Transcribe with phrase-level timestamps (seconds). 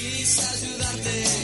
[0.00, 1.39] quise ayudarte.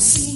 [0.00, 0.29] see.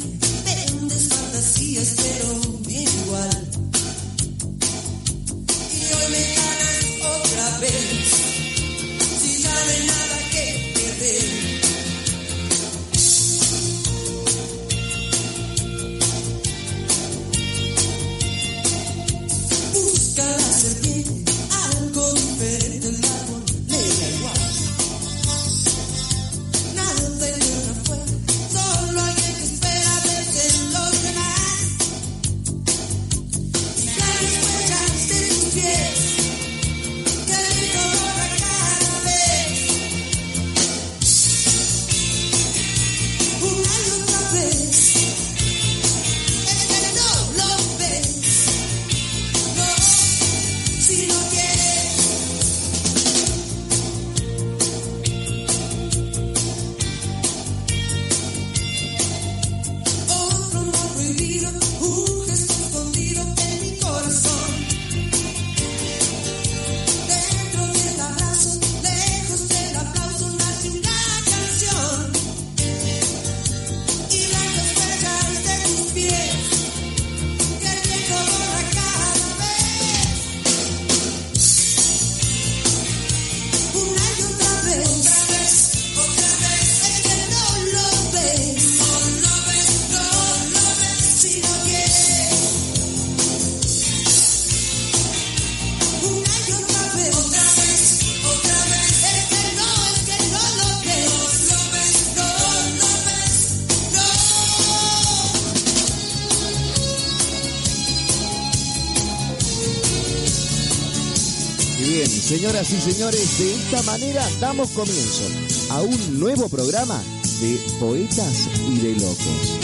[112.72, 115.24] Y señores, de esta manera damos comienzo
[115.68, 116.98] a un nuevo programa
[117.42, 119.58] de Poetas y de Locos.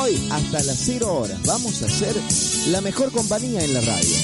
[0.00, 2.14] Hoy, hasta las 0 horas, vamos a hacer
[2.70, 4.16] la mejor compañía en la radio.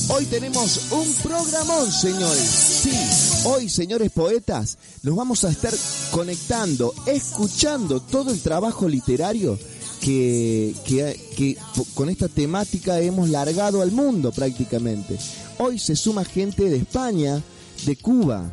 [0.09, 2.49] Hoy tenemos un programón, señores.
[2.83, 5.75] Sí, hoy, señores poetas, nos vamos a estar
[6.13, 9.59] conectando, escuchando todo el trabajo literario
[10.01, 11.57] que, que, que
[11.95, 15.19] con esta temática hemos largado al mundo prácticamente.
[15.59, 17.43] Hoy se suma gente de España,
[17.85, 18.49] de Cuba.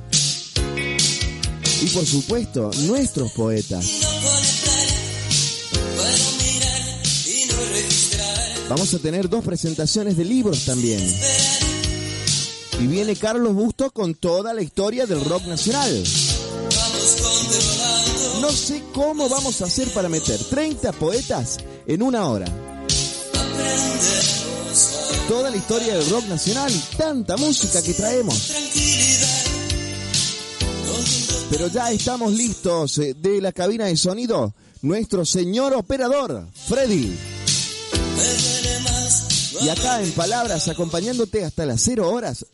[1.84, 4.43] Y por supuesto, nuestros poetas.
[8.76, 11.00] Vamos a tener dos presentaciones de libros también.
[12.80, 16.04] Y viene Carlos Busto con toda la historia del rock nacional.
[18.42, 22.48] No sé cómo vamos a hacer para meter 30 poetas en una hora.
[25.28, 28.54] Toda la historia del rock nacional y tanta música que traemos.
[31.52, 34.56] Pero ya estamos listos eh, de la cabina de sonido.
[34.82, 37.16] Nuestro señor operador, Freddy.
[39.64, 42.46] Y acá en palabras, acompañándote hasta las cero horas,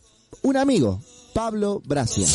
[0.44, 1.02] un amigo,
[1.34, 2.28] Pablo Bracia.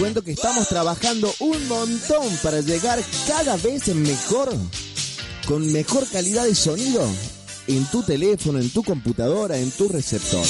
[0.00, 2.98] Cuento que estamos trabajando un montón para llegar
[3.28, 4.50] cada vez mejor,
[5.46, 7.06] con mejor calidad de sonido
[7.66, 10.42] en tu teléfono, en tu computadora, en tu receptor.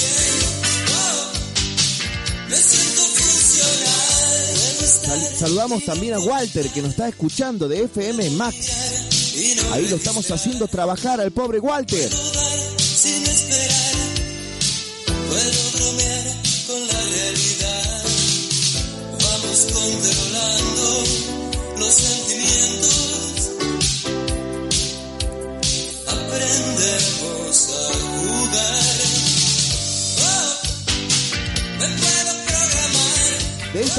[5.37, 8.55] Saludamos también a Walter que nos está escuchando de FM Max.
[9.73, 12.09] Ahí lo estamos haciendo trabajar al pobre Walter.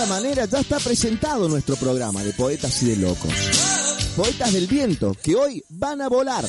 [0.06, 3.32] Manera ya está presentado nuestro programa de Poetas y de Locos.
[4.16, 6.44] Poetas del Viento, que hoy van a volar.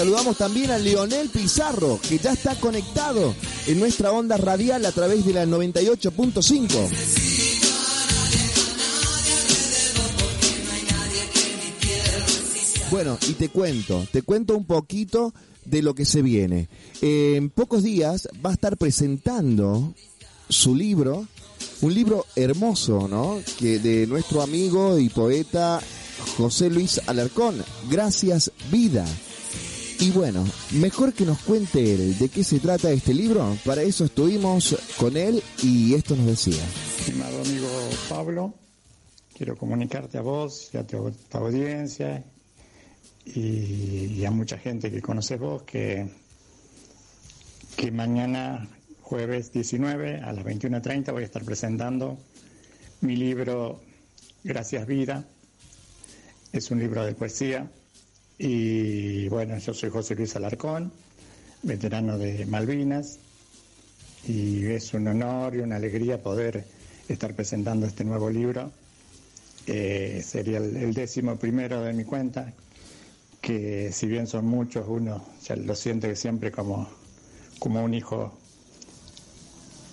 [0.00, 3.34] Saludamos también a Leonel Pizarro, que ya está conectado
[3.66, 6.88] en nuestra onda radial a través de la 98.5.
[12.90, 15.34] Bueno, y te cuento, te cuento un poquito
[15.66, 16.70] de lo que se viene.
[17.02, 19.92] En pocos días va a estar presentando
[20.48, 21.26] su libro,
[21.82, 23.38] un libro hermoso, ¿no?
[23.58, 25.78] Que de nuestro amigo y poeta
[26.38, 29.04] José Luis Alarcón, Gracias Vida.
[30.00, 33.54] Y bueno, mejor que nos cuente él de qué se trata este libro.
[33.66, 36.64] Para eso estuvimos con él y esto nos decía.
[36.98, 37.68] estimado amigo
[38.08, 38.54] Pablo,
[39.36, 42.24] quiero comunicarte a vos y a tu, audiencia
[43.26, 46.08] y, y a mucha gente que conoces vos que,
[47.76, 48.70] que mañana,
[49.02, 52.16] jueves 19 a las 21.30, voy a estar presentando
[53.02, 53.82] mi libro
[54.44, 55.28] Gracias Vida.
[56.54, 57.70] Es un libro de poesía
[58.42, 60.90] y bueno, yo soy José Luis Alarcón,
[61.62, 63.18] veterano de Malvinas
[64.26, 66.64] y es un honor y una alegría poder
[67.06, 68.72] estar presentando este nuevo libro.
[69.66, 72.50] Sería el, el décimo primero de mi cuenta,
[73.42, 76.88] que si bien son muchos, uno ya lo siente siempre como,
[77.58, 78.32] como un hijo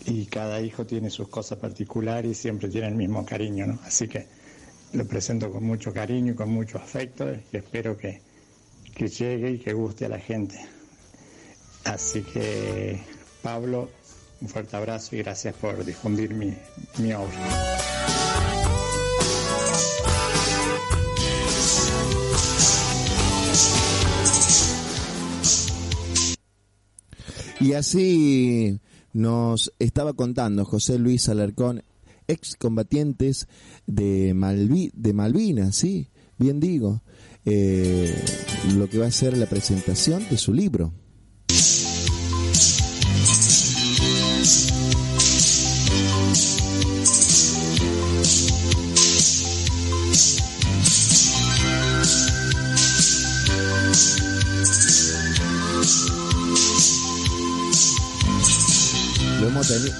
[0.05, 3.79] y cada hijo tiene sus cosas particulares y siempre tiene el mismo cariño, ¿no?
[3.83, 4.25] Así que
[4.93, 8.21] lo presento con mucho cariño y con mucho afecto y espero que,
[8.97, 10.57] que llegue y que guste a la gente.
[11.83, 12.99] Así que,
[13.43, 13.91] Pablo,
[14.41, 16.51] un fuerte abrazo y gracias por difundir mi,
[16.97, 17.77] mi obra.
[27.59, 28.79] Y así
[29.13, 31.83] nos estaba contando José Luis Alarcón,
[32.27, 33.47] excombatientes
[33.85, 36.07] de, Malvi de Malvinas, ¿sí?
[36.39, 37.01] Bien digo,
[37.49, 38.13] eh,
[38.75, 40.91] lo que va a ser la presentación de su libro.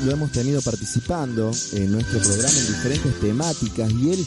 [0.04, 4.26] Lo hemos, tenido participando en nuestro programa en diferentes temáticas y él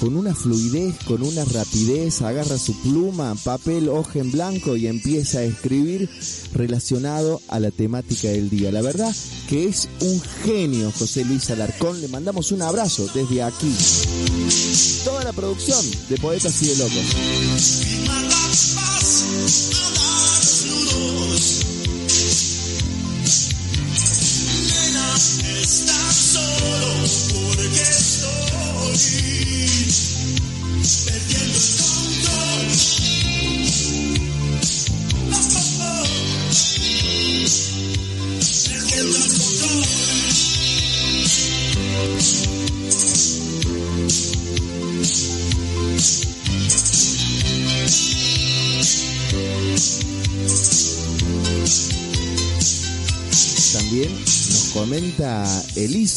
[0.00, 5.38] con una fluidez, con una rapidez, agarra su pluma, papel, hoja en blanco y empieza
[5.40, 6.08] a escribir
[6.52, 8.70] relacionado a la temática del día.
[8.70, 9.14] La verdad
[9.48, 12.00] que es un genio José Luis Alarcón.
[12.00, 13.74] Le mandamos un abrazo desde aquí.
[15.04, 17.04] Toda la producción de Poetas y de Locos.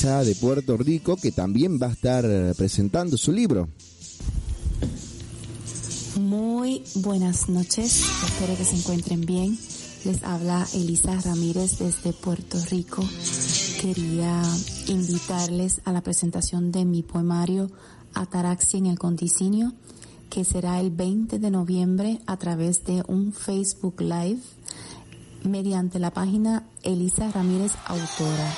[0.02, 3.70] De Puerto Rico que también va a estar presentando su libro.
[6.20, 9.56] Muy buenas noches, espero que se encuentren bien.
[10.04, 13.08] Les habla Elisa Ramírez desde Puerto Rico.
[13.80, 14.42] Quería
[14.88, 17.70] invitarles a la presentación de mi poemario
[18.16, 19.72] Ataraxia en el Conticinio,
[20.32, 24.42] que será el 20 de noviembre a través de un Facebook Live
[25.44, 28.52] mediante la página Elisa Ramírez Autora.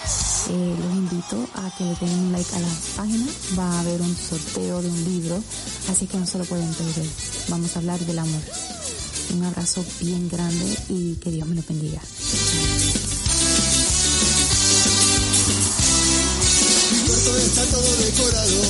[0.50, 3.26] Eh, los invito a que le den un like a la página.
[3.58, 5.42] Va a haber un sorteo de un libro,
[5.90, 7.08] así que no se lo pueden perder.
[7.48, 8.42] Vamos a hablar del amor.
[9.36, 12.02] Un abrazo bien grande y que Dios me lo bendiga.
[17.44, 18.62] Está todo decorado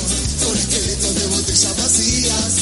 [0.44, 2.54] con esqueletos de botellas vacías.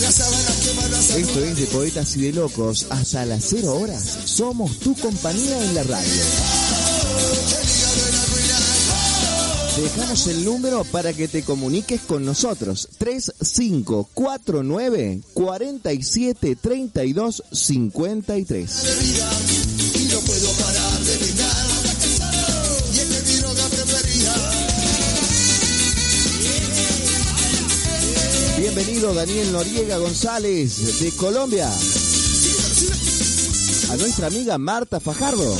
[0.00, 2.86] Las sábanas que van a Esto es de Poetas y de Locos.
[2.90, 6.22] Hasta las cero horas somos tu compañía en la radio.
[9.80, 12.88] Dejamos el número para que te comuniques con nosotros.
[12.98, 18.70] 3549 47 32 53.
[19.94, 21.66] y no puedo parar de brindar.
[22.92, 24.34] Y es que mi droga preferida.
[28.58, 31.70] Bienvenido Daniel Noriega González de Colombia.
[33.90, 35.56] A nuestra amiga Marta Fajardo.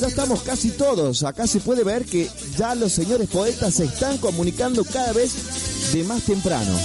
[0.00, 1.22] Ya estamos casi todos.
[1.22, 5.32] Acá se puede ver que ya los señores poetas se están comunicando cada vez
[5.92, 6.76] de más temprano.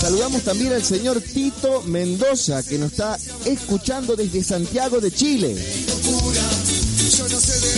[0.00, 5.56] Saludamos también al señor Tito Mendoza que nos está escuchando desde Santiago de Chile.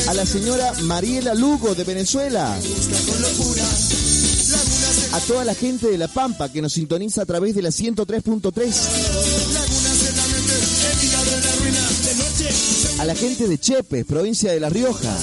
[0.06, 2.54] A la señora Mariela Lugo de Venezuela.
[5.12, 8.54] A toda la gente de La Pampa que nos sintoniza a través de la 103.3.
[9.54, 10.52] lagunas en la mente,
[10.92, 11.80] el día de la ruina.
[12.04, 15.16] De noche sueño A la gente de Chepe, provincia de La Rioja.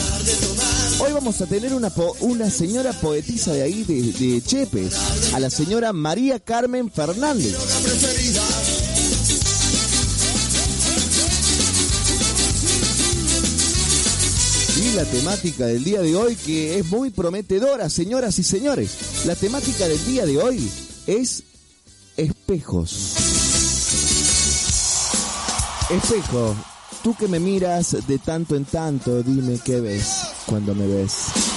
[1.00, 4.95] Hoy vamos a tener una, una señora poetisa de ahí, de, de Chepes,
[5.33, 7.55] a la señora María Carmen Fernández.
[14.95, 19.25] La temática del día de hoy que es muy prometedora, señoras y señores.
[19.25, 20.69] La temática del día de hoy
[21.07, 21.43] es
[22.17, 23.15] espejos.
[25.89, 26.55] Espejo,
[27.03, 31.50] tú que me miras de tanto en tanto, dime qué ves cuando me ves.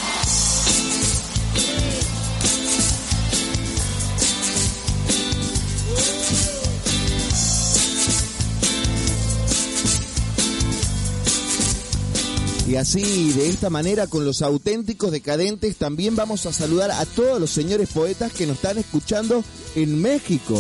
[12.75, 17.39] Y así, de esta manera, con los auténticos decadentes, también vamos a saludar a todos
[17.41, 19.45] los señores poetas que nos están escuchando
[19.77, 20.59] en México.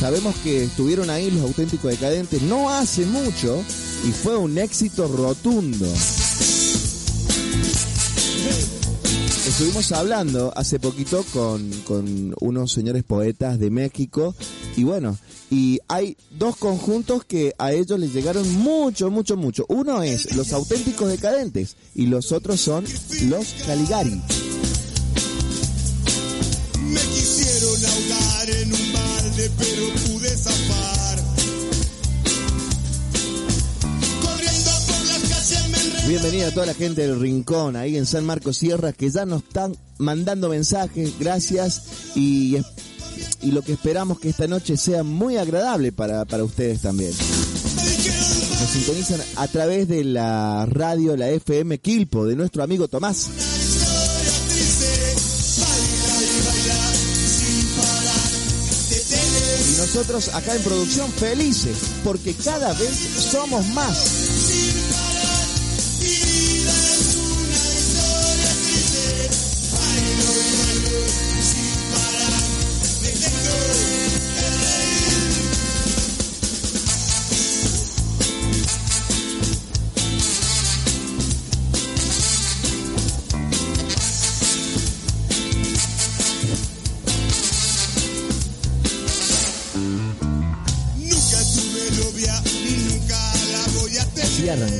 [0.00, 3.62] Sabemos que estuvieron ahí los auténticos decadentes no hace mucho
[4.08, 5.86] y fue un éxito rotundo.
[9.58, 14.32] Estuvimos hablando hace poquito con, con unos señores poetas de México
[14.76, 15.18] y bueno,
[15.50, 19.66] y hay dos conjuntos que a ellos les llegaron mucho, mucho, mucho.
[19.68, 22.84] Uno es los auténticos decadentes y los otros son
[23.24, 24.22] los Caligari.
[26.80, 31.17] Me quisieron ahogar en un balde, pero pude zafar.
[36.08, 39.42] Bienvenida a toda la gente del Rincón, ahí en San Marcos Sierra, que ya nos
[39.42, 41.82] están mandando mensajes, gracias,
[42.14, 42.56] y,
[43.42, 47.10] y lo que esperamos que esta noche sea muy agradable para, para ustedes también.
[47.10, 53.28] Nos sintonizan a través de la radio, la FM Quilpo, de nuestro amigo Tomás.
[59.68, 62.96] Y nosotros acá en producción felices, porque cada vez
[63.30, 64.27] somos más.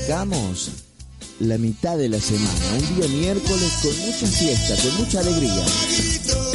[0.08, 0.70] Arrancamos
[1.40, 6.47] la mitad de la semana, un día miércoles con mucha fiesta, con mucha alegría.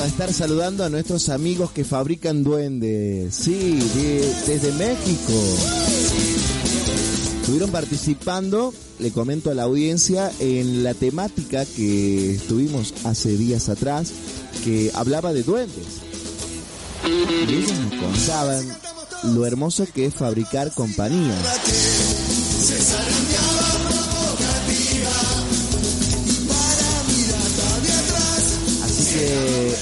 [0.00, 3.34] A estar saludando a nuestros amigos que fabrican duendes.
[3.34, 5.32] Sí, de- desde México.
[7.40, 14.10] Estuvieron participando, le comento a la audiencia, en la temática que estuvimos hace días atrás,
[14.64, 15.86] que hablaba de duendes.
[17.06, 18.66] Y ellos nos contaban
[19.34, 21.34] lo hermoso que es fabricar compañía.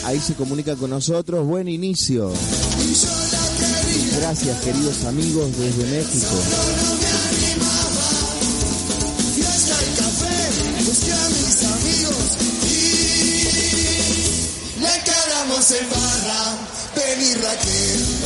[0.05, 1.47] ahí se comunica con nosotros.
[1.47, 2.33] Buen inicio.
[4.17, 6.37] Gracias, queridos amigos desde México.
[15.71, 16.57] En barra,
[16.97, 18.18] ven y Raquel.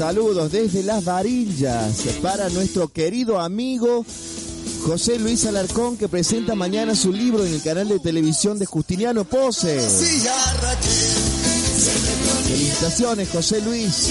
[0.00, 4.02] Saludos desde las varillas para nuestro querido amigo
[4.82, 9.26] José Luis Alarcón que presenta mañana su libro en el canal de televisión de Justiniano
[9.26, 9.78] Pose.
[12.48, 14.08] Felicitaciones José Luis.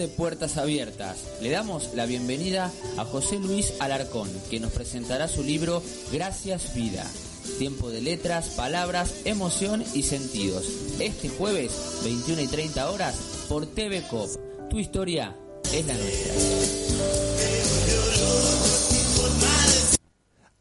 [0.00, 1.18] De Puertas Abiertas.
[1.42, 7.06] Le damos la bienvenida a José Luis Alarcón, que nos presentará su libro Gracias Vida.
[7.58, 10.66] Tiempo de letras, palabras, emoción y sentidos.
[11.00, 13.14] Este jueves, 21 y 30 horas,
[13.48, 14.30] por TV Cop.
[14.70, 15.36] Tu historia
[15.70, 17.79] es la nuestra.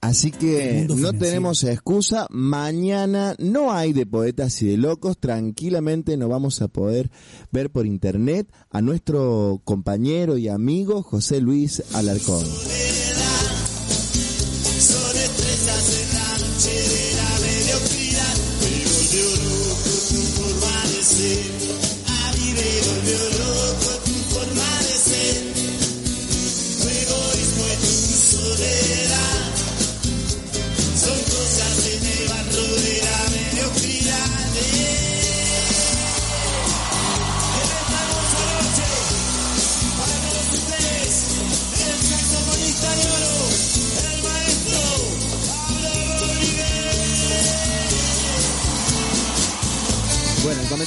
[0.01, 2.25] Así que no tenemos excusa.
[2.29, 5.17] Mañana no hay de poetas y de locos.
[5.17, 7.11] Tranquilamente nos vamos a poder
[7.51, 12.45] ver por internet a nuestro compañero y amigo José Luis Alarcón.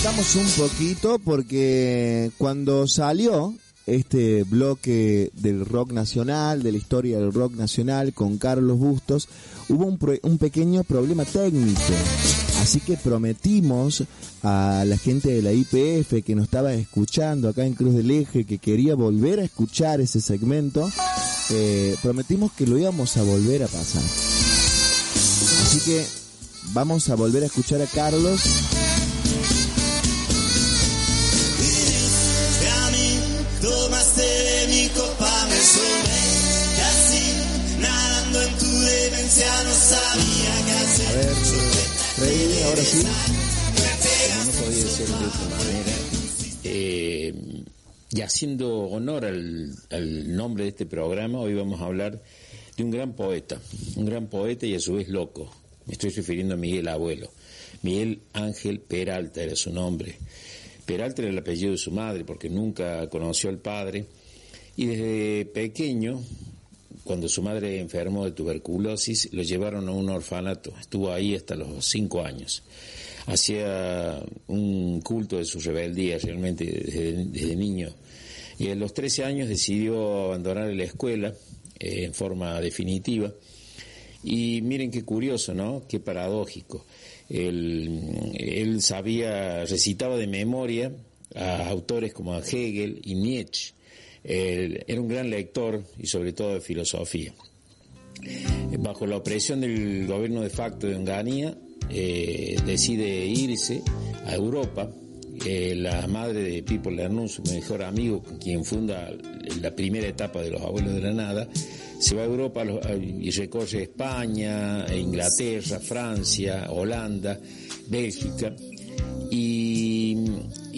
[0.05, 3.55] Un poquito porque cuando salió
[3.87, 9.29] este bloque del rock nacional, de la historia del rock nacional con Carlos Bustos,
[9.69, 11.81] hubo un, pro- un pequeño problema técnico.
[12.61, 14.03] Así que prometimos
[14.43, 18.45] a la gente de la IPF que nos estaba escuchando acá en Cruz del Eje,
[18.45, 20.91] que quería volver a escuchar ese segmento,
[21.51, 24.03] eh, prometimos que lo íbamos a volver a pasar.
[25.63, 26.05] Así que
[26.73, 28.41] vamos a volver a escuchar a Carlos
[39.33, 41.35] A ver,
[42.17, 43.03] Freddy, ahora sí.
[44.45, 45.93] no podía ser de otra manera.
[48.11, 52.23] Y haciendo honor al nombre de este programa, hoy vamos a hablar
[52.77, 53.59] de un gran poeta,
[53.97, 55.51] un gran poeta y a su vez loco.
[55.87, 57.31] Me estoy refiriendo a Miguel Abuelo.
[57.81, 60.19] Miguel Ángel Peralta era su nombre.
[60.85, 64.05] Peralta era el apellido de su madre porque nunca conoció al padre
[64.77, 66.23] y desde pequeño,
[67.05, 70.73] cuando su madre enfermó de tuberculosis, lo llevaron a un orfanato.
[70.81, 72.63] Estuvo ahí hasta los cinco años
[73.27, 77.91] hacía un culto de su rebeldía realmente desde, niño.
[78.59, 81.35] Y a los 13 años decidió abandonar la escuela
[81.79, 83.33] eh, en forma definitiva.
[84.25, 85.85] Y miren qué curioso, ¿no?
[85.89, 86.87] Qué paradójico.
[87.29, 90.93] Él, él sabía, recitaba de memoria
[91.35, 93.75] a autores como a Hegel y Nietzsche.
[94.25, 97.35] Era un gran lector y sobre todo de filosofía.
[98.79, 101.57] Bajo la opresión del gobierno de facto de Onganía,
[101.91, 103.83] eh, decide irse
[104.27, 104.91] a Europa.
[105.45, 109.11] Eh, la madre de Pipo Lernún, su mejor amigo, quien funda
[109.61, 111.49] la primera etapa de los abuelos de la nada,
[111.99, 112.65] se va a Europa
[113.01, 117.39] y recorre España, Inglaterra, Francia, Holanda,
[117.89, 118.55] Bélgica.
[119.31, 119.62] Y,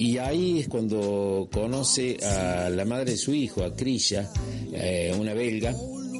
[0.04, 4.30] y ahí es cuando conoce a la madre de su hijo, a Krilla,
[4.72, 5.74] eh, una belga,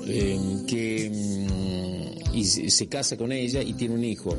[0.07, 4.35] eh, que mm, y se, casa con ella y tiene un hijo.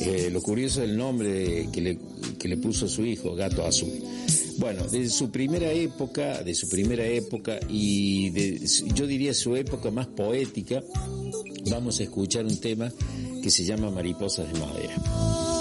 [0.00, 1.98] Eh, lo curioso es el nombre de- que, le,
[2.38, 3.90] que le puso su hijo, Gato Azul.
[4.58, 8.60] Bueno, desde su primera época, de su primera época y de,
[8.94, 10.82] yo diría su época más poética,
[11.68, 12.92] vamos a escuchar un tema
[13.42, 15.53] que se llama Mariposas de Madera.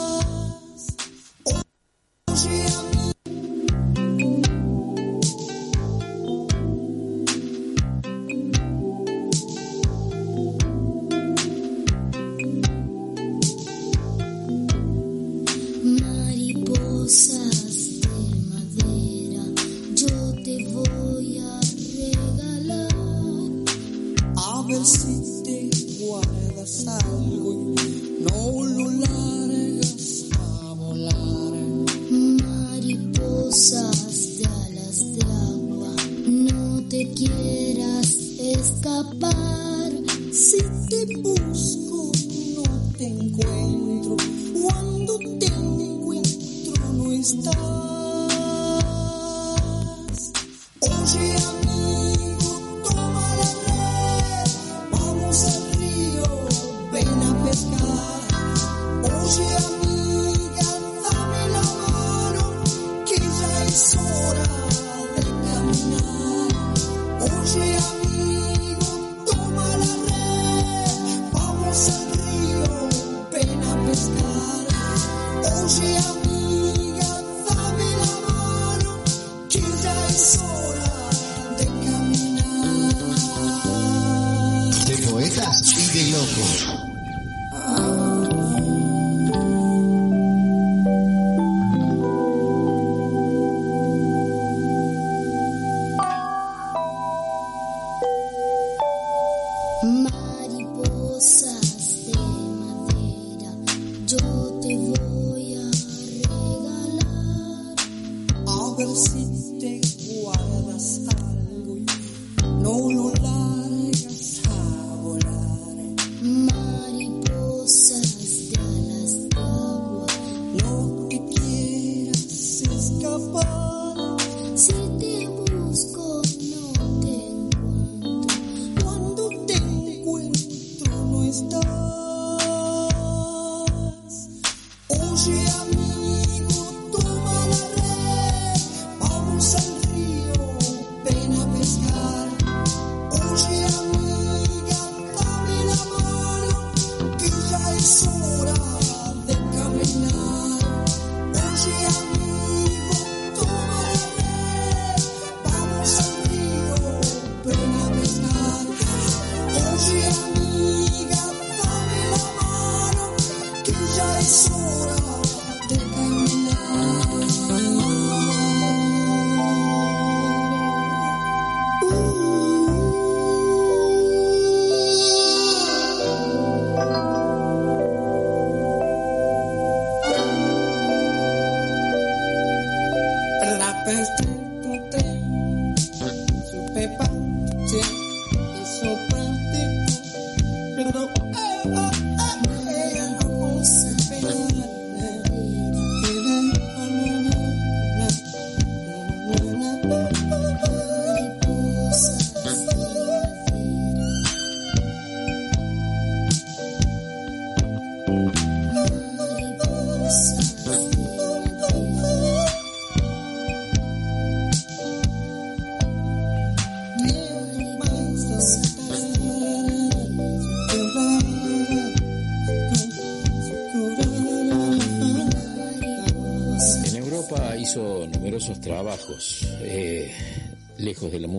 [135.15, 135.72] she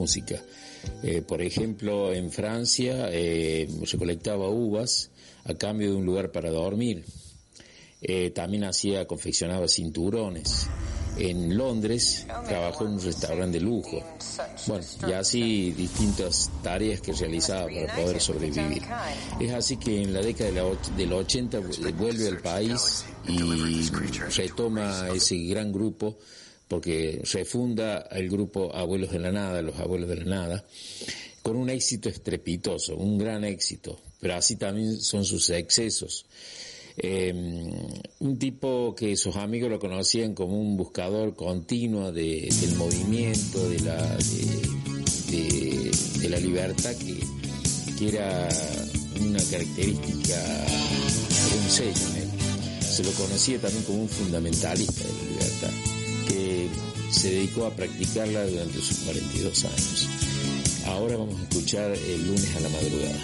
[0.04, 0.36] música.
[1.02, 5.10] Eh, por ejemplo, en Francia eh, recolectaba uvas
[5.46, 7.04] a cambio de un lugar para dormir.
[8.02, 10.68] Eh, también hacía, confeccionaba cinturones.
[11.16, 14.02] En Londres trabajó en un restaurante de lujo.
[14.66, 18.82] Bueno, y así distintas tareas que realizaba para poder sobrevivir.
[19.40, 21.60] Es así que en la década de del 80
[21.96, 23.88] vuelve al país y
[24.36, 26.18] retoma ese gran grupo
[26.68, 30.64] porque refunda el grupo Abuelos de la Nada, los Abuelos de la Nada,
[31.42, 36.26] con un éxito estrepitoso, un gran éxito, pero así también son sus excesos.
[36.96, 37.34] Eh,
[38.20, 43.80] un tipo que sus amigos lo conocían como un buscador continuo de- del movimiento, de
[43.80, 44.16] la,
[46.38, 47.18] libertad, que,
[48.08, 48.48] era
[49.20, 50.66] una característica,
[51.64, 52.28] un sello él.
[52.80, 55.70] Se lo conocía también como un fundamentalista de la libertad,
[57.10, 60.08] se dedicó a practicarla durante sus 42 años.
[60.86, 63.20] Ahora vamos a escuchar el lunes a la madrugada.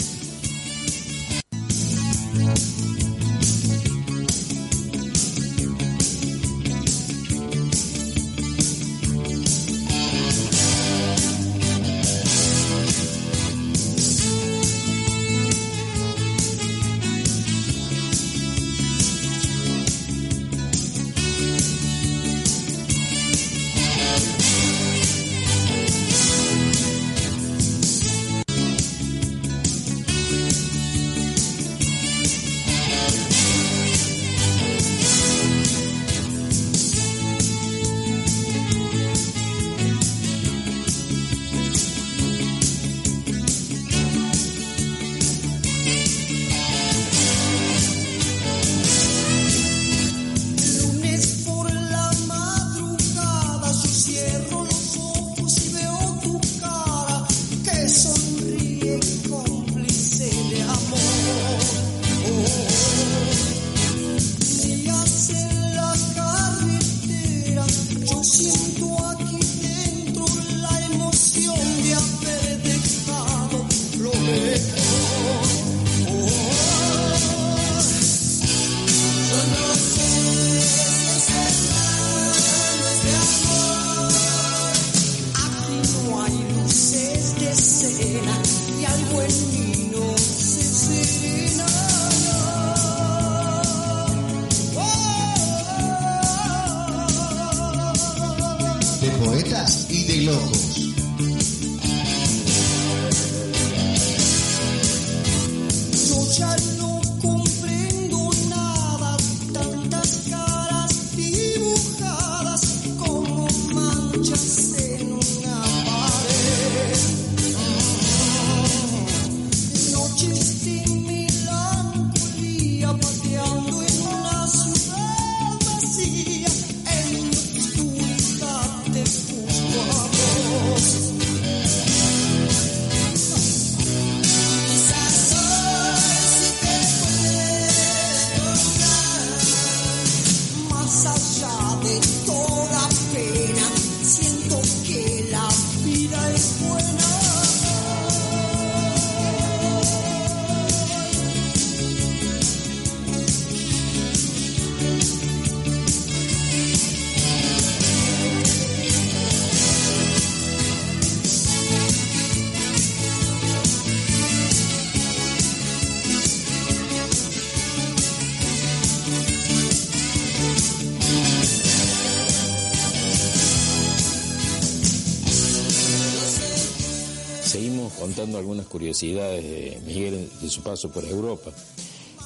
[178.70, 181.50] Curiosidades de Miguel de su paso por Europa.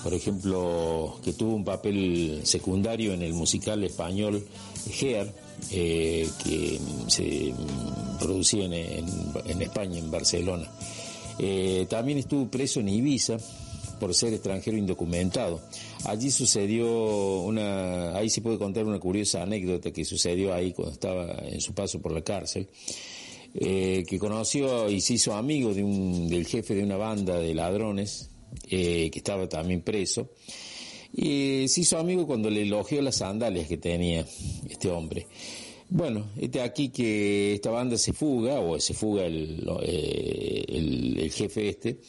[0.02, 4.46] Por ejemplo, que tuvo un papel secundario en el musical español
[5.00, 5.32] Hair,
[5.70, 6.78] eh, que
[7.08, 7.54] se
[8.20, 10.70] producía en España, en Barcelona.
[11.38, 13.38] Eh, también estuvo preso en Ibiza
[13.98, 15.62] por ser extranjero indocumentado.
[16.04, 21.32] Allí sucedió una, ahí se puede contar una curiosa anécdota que sucedió ahí cuando estaba
[21.46, 22.68] en su paso por la cárcel
[23.54, 27.54] eh, que conoció y se hizo amigo de un, del jefe de una banda de
[27.54, 28.30] ladrones
[28.68, 30.30] eh, que estaba también preso.
[31.12, 34.26] Y se hizo amigo cuando le elogió las sandalias que tenía
[34.68, 35.28] este hombre.
[35.88, 41.30] Bueno, este aquí que esta banda se fuga, o se fuga el, eh, el, el
[41.30, 42.00] jefe este,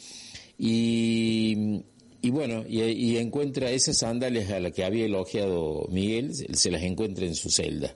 [0.58, 1.84] y,
[2.25, 7.25] y bueno, y, encuentra esas sandalias a las que había elogiado Miguel, se- las encuentra
[7.25, 7.95] en su celda.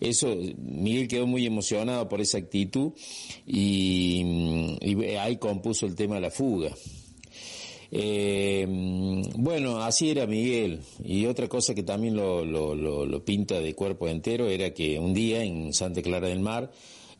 [0.00, 2.92] Eso, Miguel quedó muy emocionado por esa actitud
[3.46, 6.70] y, y ahí compuso el tema La fuga.
[7.90, 8.66] Eh,
[9.36, 10.80] bueno, así era Miguel.
[11.04, 14.98] Y otra cosa que también lo, lo- lo- lo pinta de cuerpo entero era que
[14.98, 16.70] un día en Santa Clara del Mar,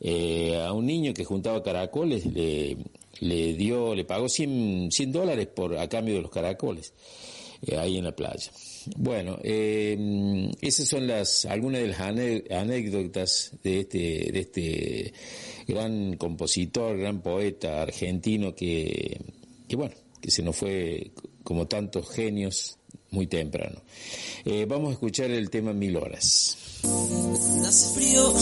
[0.01, 2.77] eh, a un niño que juntaba caracoles le,
[3.19, 6.93] le dio, le pagó 100, 100 dólares por, a cambio de los caracoles,
[7.65, 8.51] eh, ahí en la playa.
[8.95, 13.97] Bueno, eh, esas son las, algunas de las anécdotas de este,
[14.31, 15.13] de este
[15.67, 19.19] gran compositor, gran poeta argentino que,
[19.67, 21.11] que bueno, que se nos fue
[21.43, 22.78] como tantos genios
[23.11, 23.81] muy temprano.
[24.45, 26.57] Eh, vamos a escuchar el tema Mil Horas.
[27.67, 28.33] Hace frío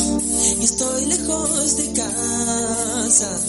[0.59, 3.39] y estoy lejos de casa.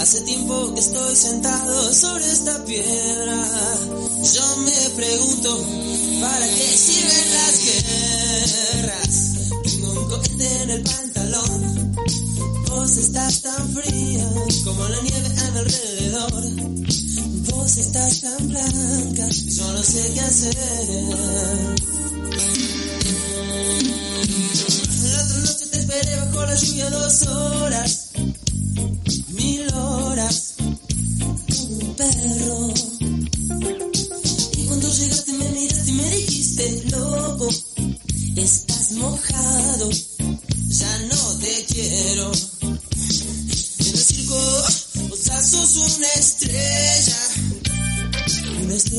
[0.00, 3.44] Hace tiempo que estoy sentado sobre esta piedra.
[4.34, 5.66] Yo me pregunto,
[6.20, 9.50] ¿para qué sirven las guerras?
[9.64, 11.94] Tengo un cohete en el pantalón.
[12.68, 14.28] Vos estás tan fría
[14.64, 16.44] como la nieve a mi alrededor.
[17.50, 20.56] Vos estás tan blanca yo no sé qué hacer.
[25.02, 28.10] La otra noche te esperé bajo la lluvia dos horas,
[29.28, 29.97] mil horas,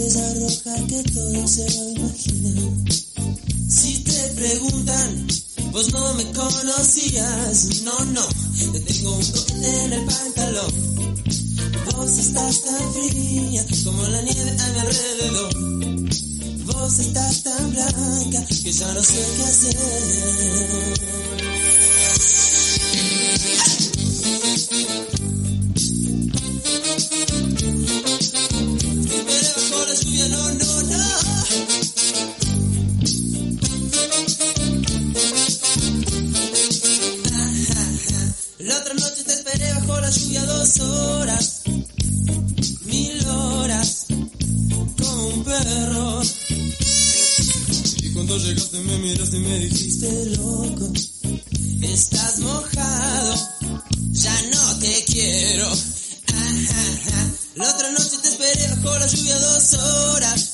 [0.09, 2.51] estrella roja que todo se lo imagina.
[3.69, 5.27] Si te preguntan,
[5.71, 8.27] vos no me conocías, no, no,
[8.73, 10.73] te tengo un cohete en el pantalón.
[11.95, 15.53] Vos estás tan fría como la nieve a mi alrededor.
[16.65, 21.28] Vos estás tan blanca que ya no sé qué hacer.
[40.29, 41.61] lluvia dos horas,
[42.85, 46.21] mil horas, con un perro.
[48.03, 50.91] Y cuando llegaste me miraste y me dijiste, loco,
[51.81, 53.35] estás mojado,
[54.11, 55.67] ya no te quiero.
[57.55, 60.48] La otra noche te esperé bajo la lluvia dos horas.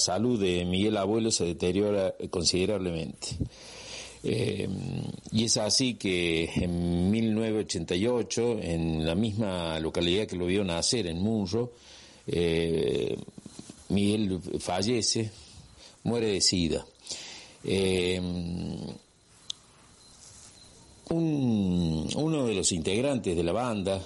[0.00, 3.28] Salud de Miguel Abuelo se deteriora considerablemente.
[4.24, 4.68] Eh,
[5.32, 11.20] y es así que en 1988, en la misma localidad que lo vio nacer, en
[11.22, 11.72] Munro,
[12.26, 13.16] eh,
[13.90, 15.30] Miguel fallece,
[16.04, 16.84] muere de sida.
[17.64, 18.20] Eh,
[21.10, 24.00] un- uno de los integrantes de la banda,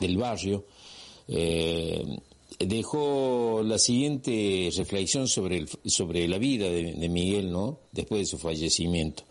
[0.00, 0.64] del barrio,
[2.58, 7.80] dejó la siguiente reflexión sobre, el- sobre la vida de, Miguel, ¿no?
[7.92, 9.24] Después de su fallecimiento.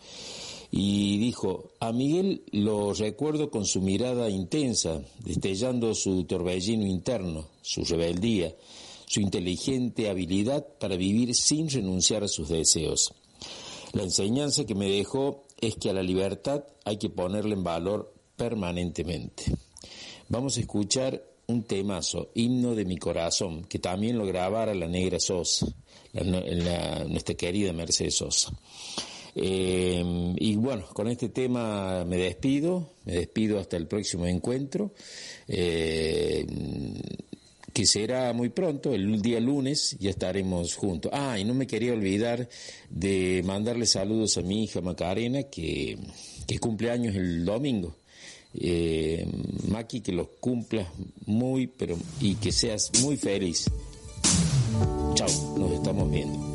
[0.70, 7.84] Y dijo, a Miguel lo recuerdo con su mirada intensa, destellando su torbellino interno, su
[7.84, 8.54] rebeldía,
[9.06, 13.14] su inteligente habilidad para vivir sin renunciar a sus deseos.
[13.92, 18.12] La enseñanza que me dejó es que a la libertad hay que ponerla en valor
[18.36, 19.44] permanentemente.
[20.28, 25.20] Vamos a escuchar un temazo, himno de mi corazón, que también lo grabara la negra
[25.20, 25.66] Sosa,
[26.12, 28.52] la- la- nuestra querida Mercedes Sosa.
[29.34, 30.02] Eh,
[30.38, 34.92] y bueno, con este tema me despido, me despido hasta el próximo encuentro,
[35.46, 36.46] eh,
[37.72, 41.10] que será muy pronto, el día lunes, ya estaremos juntos.
[41.14, 42.48] Ah, y no me quería olvidar
[42.88, 45.98] de mandarle saludos a mi hija Macarena, que,
[46.46, 47.94] que cumple años el domingo.
[48.58, 49.26] Eh,
[49.68, 50.88] Maki, que los cumplas
[51.26, 53.70] muy, pero y que seas muy feliz.
[55.14, 56.54] Chao, nos estamos viendo.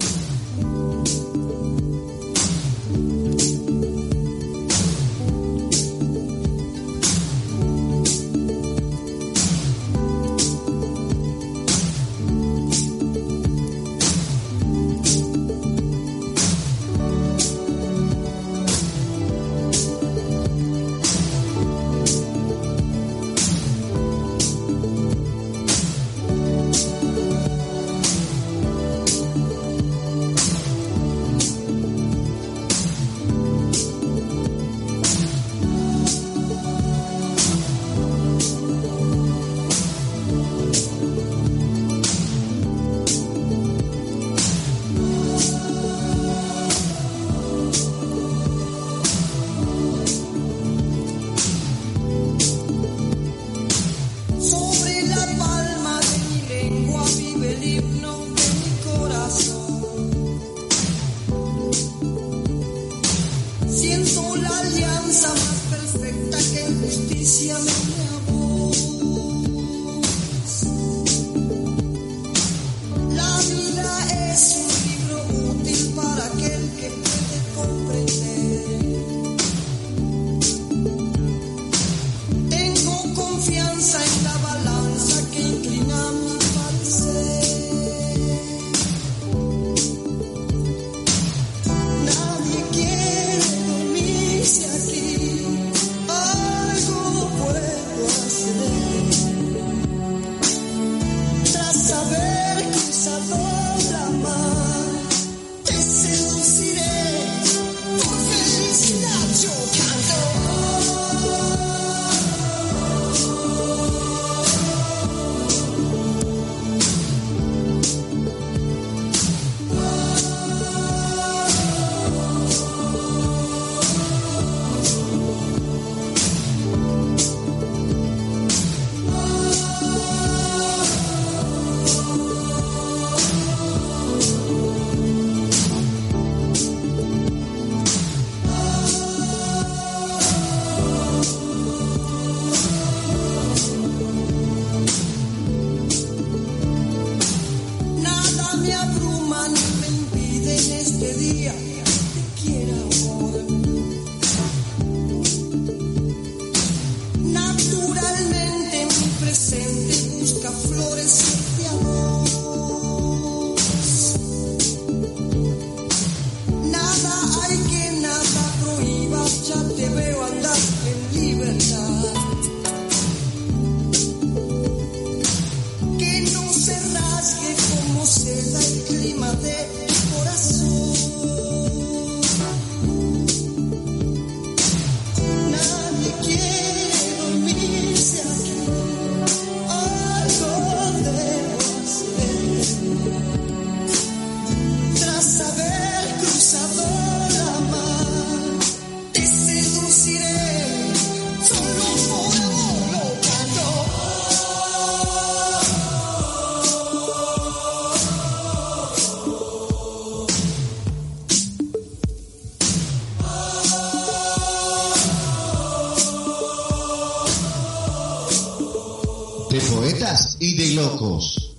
[219.70, 221.51] poetas y de locos.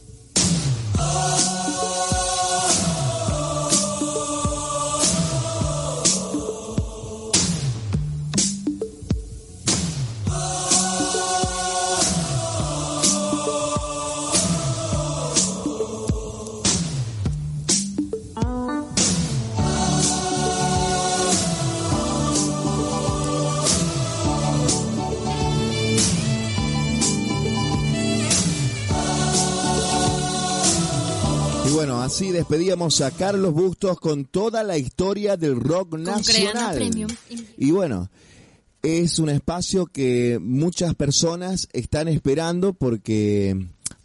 [32.53, 36.93] Despedíamos a Carlos Bustos con toda la historia del rock Creana nacional.
[37.57, 38.11] Y bueno,
[38.83, 43.57] es un espacio que muchas personas están esperando porque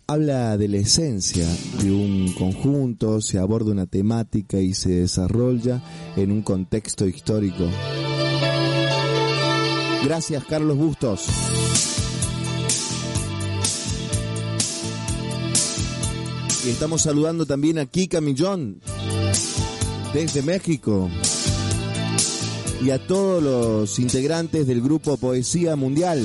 [0.07, 1.45] habla de la esencia
[1.83, 5.83] de un conjunto, se aborda una temática y se desarrolla
[6.15, 7.69] en un contexto histórico.
[10.05, 11.27] Gracias, Carlos Bustos.
[16.67, 18.81] Estamos saludando también a Kika Millón
[20.13, 21.09] desde México
[22.83, 26.23] y a todos los integrantes del grupo Poesía Mundial.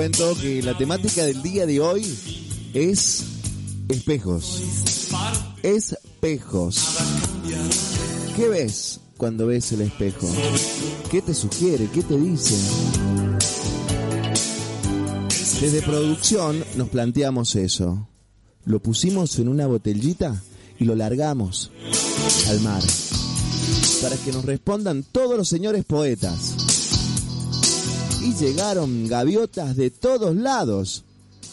[0.00, 2.02] Cuento que la temática del día de hoy
[2.72, 3.22] es
[3.86, 4.62] espejos.
[5.62, 6.96] Espejos.
[8.34, 10.26] ¿Qué ves cuando ves el espejo?
[11.10, 11.86] ¿Qué te sugiere?
[11.92, 12.54] ¿Qué te dice?
[15.60, 18.08] Desde producción nos planteamos eso.
[18.64, 20.42] Lo pusimos en una botellita
[20.78, 21.72] y lo largamos
[22.48, 22.82] al mar.
[24.00, 26.69] Para que nos respondan todos los señores poetas.
[28.20, 31.04] Y llegaron gaviotas de todos lados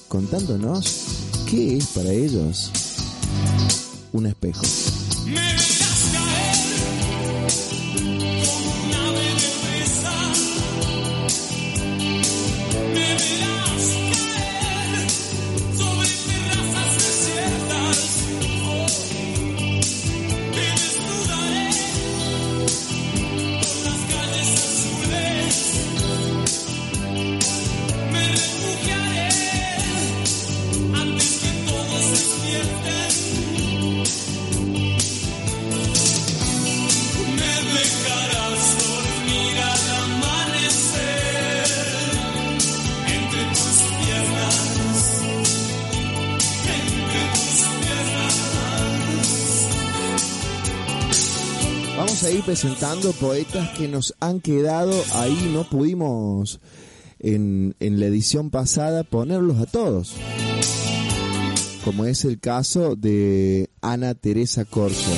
[0.07, 1.05] contándonos
[1.49, 2.71] qué es para ellos
[4.13, 4.63] un espejo.
[52.47, 56.61] Presentando poetas que nos han quedado ahí, no pudimos
[57.19, 60.15] en, en la edición pasada ponerlos a todos.
[61.83, 65.11] Como es el caso de Ana Teresa Corso.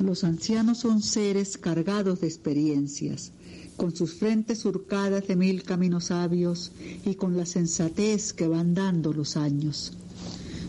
[0.00, 3.32] Los ancianos son seres cargados de experiencias,
[3.76, 6.72] con sus frentes surcadas de mil caminos sabios
[7.04, 9.98] y con la sensatez que van dando los años.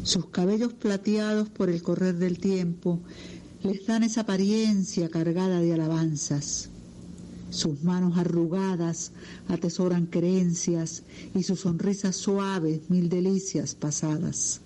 [0.03, 2.99] Sus cabellos plateados por el correr del tiempo
[3.63, 6.69] les dan esa apariencia cargada de alabanzas.
[7.49, 9.13] Sus manos arrugadas
[9.47, 14.59] atesoran creencias y sus sonrisas suaves mil delicias pasadas.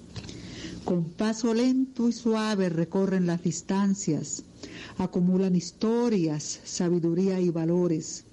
[0.83, 4.43] Con paso lento y suave recorren las distancias,
[4.97, 8.25] acumulan historias, sabiduría y valores,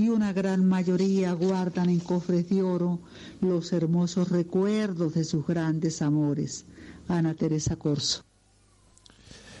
[0.00, 3.00] y una gran mayoría guardan en cofres de oro
[3.42, 6.64] los hermosos recuerdos de sus grandes amores.
[7.06, 8.24] Ana Teresa Corso.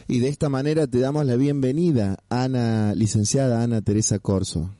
[0.08, 4.70] Y de esta manera te damos la bienvenida, Ana, licenciada Ana Teresa Corso.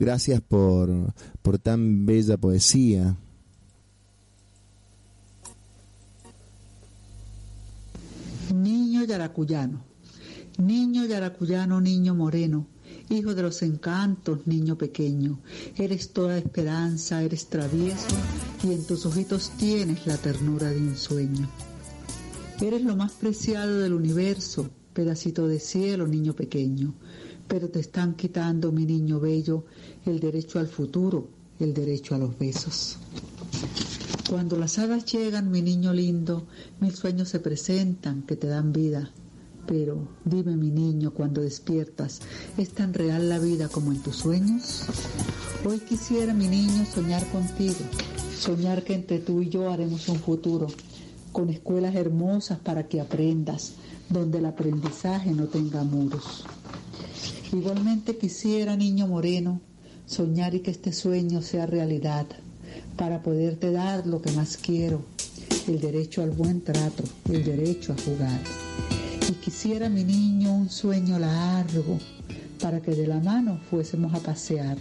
[0.00, 0.90] Gracias por,
[1.40, 3.16] por tan bella poesía.
[8.52, 9.84] Niño yaracuyano,
[10.58, 12.66] niño yaracuyano, niño moreno,
[13.10, 15.40] hijo de los encantos, niño pequeño,
[15.76, 18.16] eres toda esperanza, eres travieso
[18.62, 21.48] y en tus ojitos tienes la ternura de un sueño.
[22.60, 26.94] Eres lo más preciado del universo, pedacito de cielo, niño pequeño,
[27.48, 29.64] pero te están quitando, mi niño bello,
[30.06, 32.96] el derecho al futuro, el derecho a los besos.
[34.28, 36.46] Cuando las hadas llegan, mi niño lindo,
[36.80, 39.10] mil sueños se presentan que te dan vida.
[39.66, 42.20] Pero dime, mi niño, cuando despiertas,
[42.56, 44.84] ¿es tan real la vida como en tus sueños?
[45.64, 47.78] Hoy quisiera, mi niño, soñar contigo,
[48.36, 50.66] soñar que entre tú y yo haremos un futuro.
[51.32, 53.74] con escuelas hermosas para que aprendas,
[54.08, 56.44] donde el aprendizaje no tenga muros.
[57.52, 59.60] Igualmente quisiera, niño moreno,
[60.06, 62.26] soñar y que este sueño sea realidad,
[62.96, 65.02] para poderte dar lo que más quiero,
[65.68, 68.40] el derecho al buen trato, el derecho a jugar.
[69.28, 71.98] Y quisiera, mi niño, un sueño largo,
[72.60, 74.76] para que de la mano fuésemos a pasear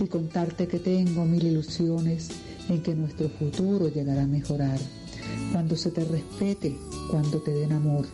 [0.00, 2.30] y contarte que tengo mil ilusiones
[2.68, 4.78] en que nuestro futuro llegará a mejorar.
[5.52, 6.76] Cuando se te respete,
[7.10, 8.06] cuando te den amor,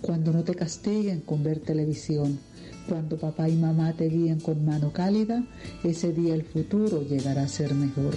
[0.00, 2.38] cuando no te castiguen con ver televisión,
[2.88, 5.44] cuando papá y mamá te guíen con mano cálida,
[5.82, 8.14] ese día el futuro llegará a ser mejor.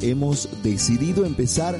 [0.00, 1.78] Hemos decidido empezar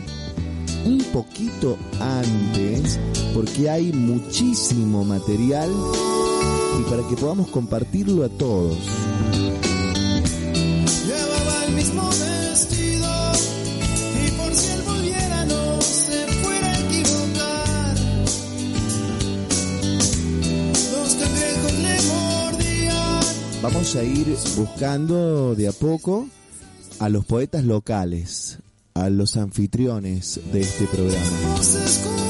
[0.84, 2.98] un poquito antes
[3.34, 5.70] porque hay muchísimo material
[6.80, 8.76] y para que podamos compartirlo a todos.
[11.07, 13.32] Llevaba el mismo vestido
[14.26, 17.96] y por si él volviera no se fuera a equivocar.
[20.92, 23.20] Los cangrejos le mordían.
[23.62, 26.26] Vamos a ir buscando de a poco
[27.03, 28.59] a los poetas locales,
[28.94, 32.22] a los anfitriones de este programa.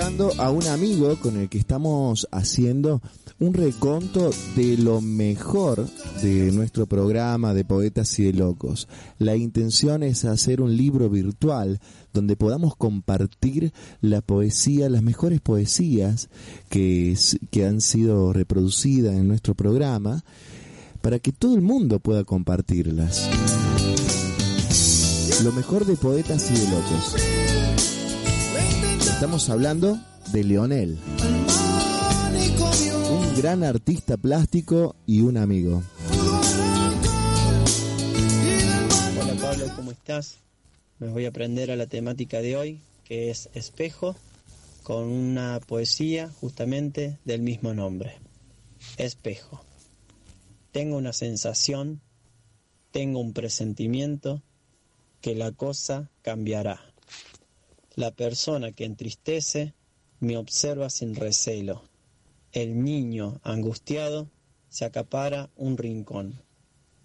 [0.00, 3.02] A un amigo con el que estamos haciendo
[3.38, 5.86] un reconto de lo mejor
[6.22, 8.88] de nuestro programa de Poetas y de Locos.
[9.18, 11.80] La intención es hacer un libro virtual
[12.14, 16.30] donde podamos compartir la poesía, las mejores poesías
[16.70, 17.14] que,
[17.50, 20.24] que han sido reproducidas en nuestro programa,
[21.02, 23.28] para que todo el mundo pueda compartirlas.
[25.44, 27.39] Lo mejor de Poetas y de Locos.
[29.20, 30.00] Estamos hablando
[30.32, 30.98] de Leonel,
[33.10, 35.82] un gran artista plástico y un amigo.
[39.20, 40.38] Hola Pablo, ¿cómo estás?
[40.98, 44.16] Me voy a aprender a la temática de hoy, que es espejo,
[44.84, 48.14] con una poesía justamente del mismo nombre.
[48.96, 49.62] Espejo.
[50.72, 52.00] Tengo una sensación,
[52.90, 54.42] tengo un presentimiento
[55.20, 56.89] que la cosa cambiará.
[57.96, 59.74] La persona que entristece
[60.20, 61.88] me observa sin recelo.
[62.52, 64.30] El niño angustiado
[64.68, 66.42] se acapara un rincón.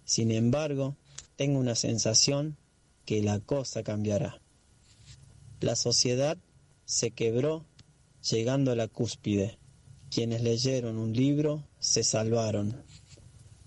[0.04, 0.96] Sin embargo,
[1.34, 2.56] tengo una sensación
[3.04, 4.40] que la cosa cambiará.
[5.60, 6.38] La sociedad
[6.84, 7.64] se quebró
[8.30, 9.58] llegando a la cúspide.
[10.10, 12.84] Quienes leyeron un libro se salvaron.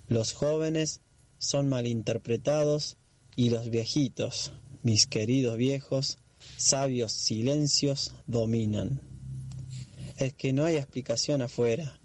[0.07, 1.01] Los jóvenes
[1.37, 2.97] son malinterpretados
[3.35, 4.53] y los viejitos,
[4.83, 6.17] mis queridos viejos,
[6.57, 9.01] sabios silencios dominan.
[10.17, 11.99] Es que no hay explicación afuera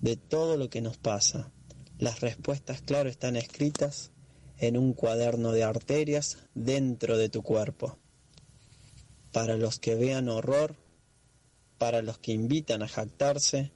[0.00, 1.52] de todo lo que nos pasa.
[1.98, 4.12] Las respuestas, claro, están escritas
[4.58, 7.98] en un cuaderno de arterias dentro de tu cuerpo.
[9.32, 10.76] Para los que vean horror,
[11.78, 13.72] para los que invitan a jactarse,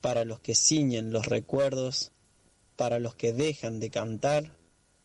[0.00, 2.12] para los que ciñen los recuerdos,
[2.76, 4.56] para los que dejan de cantar,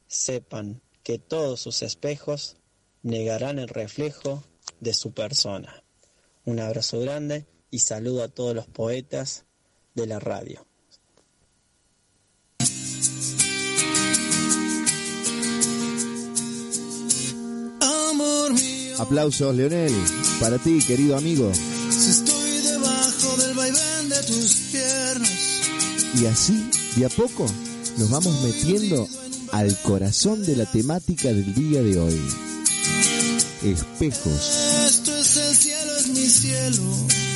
[0.07, 2.57] sepan que todos sus espejos
[3.05, 4.43] negarán el reflejo
[4.79, 5.83] de su persona.
[6.43, 9.45] Un abrazo grande y saludo a todos los poetas
[9.93, 10.65] de la radio.
[17.81, 19.93] Amor mío, Aplausos, Leonel,
[20.39, 21.51] para ti, querido amigo.
[21.53, 25.61] si estoy debajo del vaivén de tus piernas,
[26.19, 27.45] Y así, de a poco,
[27.97, 29.07] nos vamos metiendo
[29.51, 32.54] al corazón de la temática del día de hoy.
[33.65, 34.85] Espejos.
[34.85, 37.34] esto es el cielo, es mi cielo.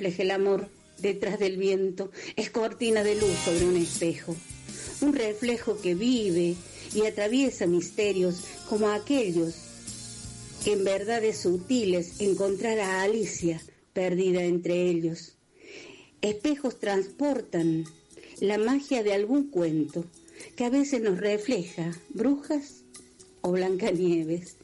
[0.00, 0.68] El amor
[0.98, 2.10] detrás del viento.
[2.36, 4.36] Es cortina de luz sobre un espejo.
[5.00, 6.56] Un reflejo que vive
[6.94, 9.54] y atraviesa misterios como aquellos
[10.64, 13.60] que en verdades sutiles encontrar a Alicia
[13.92, 15.36] perdida entre ellos.
[16.22, 17.84] Espejos transportan
[18.40, 20.04] la magia de algún cuento
[20.56, 22.84] que a veces nos refleja brujas
[23.42, 24.56] o Blancanieves.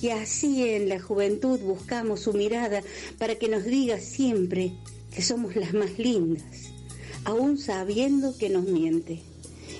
[0.00, 2.82] Y así en la juventud buscamos su mirada
[3.18, 4.72] para que nos diga siempre
[5.14, 6.72] que somos las más lindas,
[7.24, 9.20] aún sabiendo que nos miente.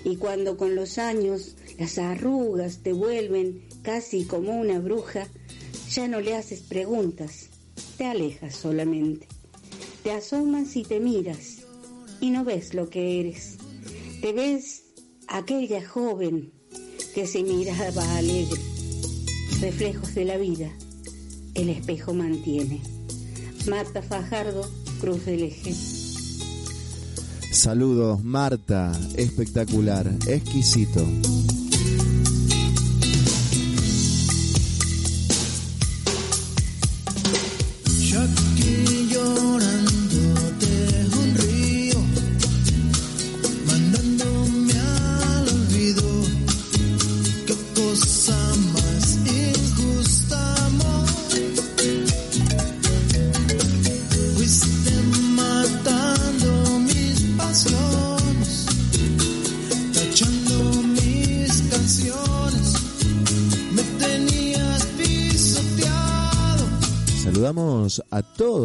[0.05, 5.29] Y cuando con los años las arrugas te vuelven casi como una bruja,
[5.91, 7.51] ya no le haces preguntas,
[7.97, 9.27] te alejas solamente.
[10.03, 11.63] Te asomas y te miras
[12.21, 13.57] y no ves lo que eres.
[14.21, 14.85] Te ves
[15.29, 16.53] aquella joven
[17.15, 18.74] que se miraba alegre.
[19.61, 20.71] Reflejos de la vida,
[21.55, 22.81] el espejo mantiene.
[23.69, 24.69] Marta Fajardo,
[25.01, 25.75] Cruz del Eje.
[27.51, 28.93] Saludos, Marta.
[29.17, 31.07] Espectacular, exquisito.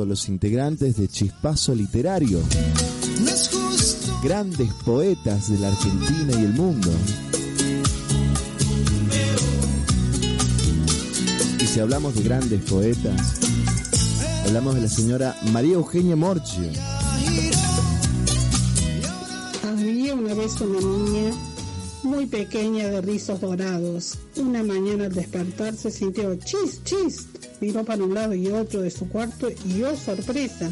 [0.09, 2.41] Los integrantes de Chispazo Literario,
[4.23, 6.89] grandes poetas de la Argentina y el mundo.
[11.59, 13.39] Y si hablamos de grandes poetas,
[14.47, 16.71] hablamos de la señora María Eugenia Morgio.
[19.63, 21.31] Había una vez una niña
[22.01, 24.17] muy pequeña de rizos dorados.
[24.37, 27.27] Una mañana al despertarse sintió chis, chis.
[27.61, 30.71] Miró para un lado y otro de su cuarto y ¡oh sorpresa!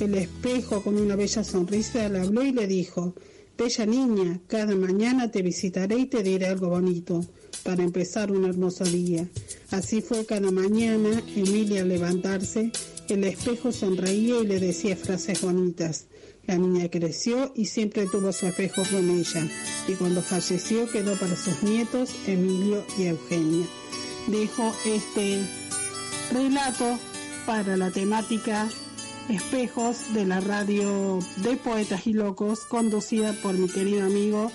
[0.00, 3.14] El espejo con una bella sonrisa le habló y le dijo,
[3.58, 7.22] Bella niña, cada mañana te visitaré y te diré algo bonito
[7.62, 9.28] para empezar un hermoso día.
[9.70, 12.72] Así fue cada mañana, Emilia al levantarse,
[13.10, 16.06] el espejo sonreía y le decía frases bonitas.
[16.46, 19.46] La niña creció y siempre tuvo su espejo con ella,
[19.86, 23.66] y cuando falleció quedó para sus nietos Emilio y Eugenia.
[24.28, 25.40] Dejo este
[26.30, 26.98] relato
[27.46, 28.68] para la temática
[29.28, 34.50] Espejos de la radio de Poetas y Locos, conducida por mi querido amigo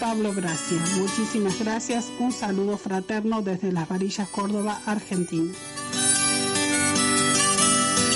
[0.00, 0.78] Pablo Gracia.
[0.98, 5.52] Muchísimas gracias, un saludo fraterno desde Las Varillas, Córdoba, Argentina.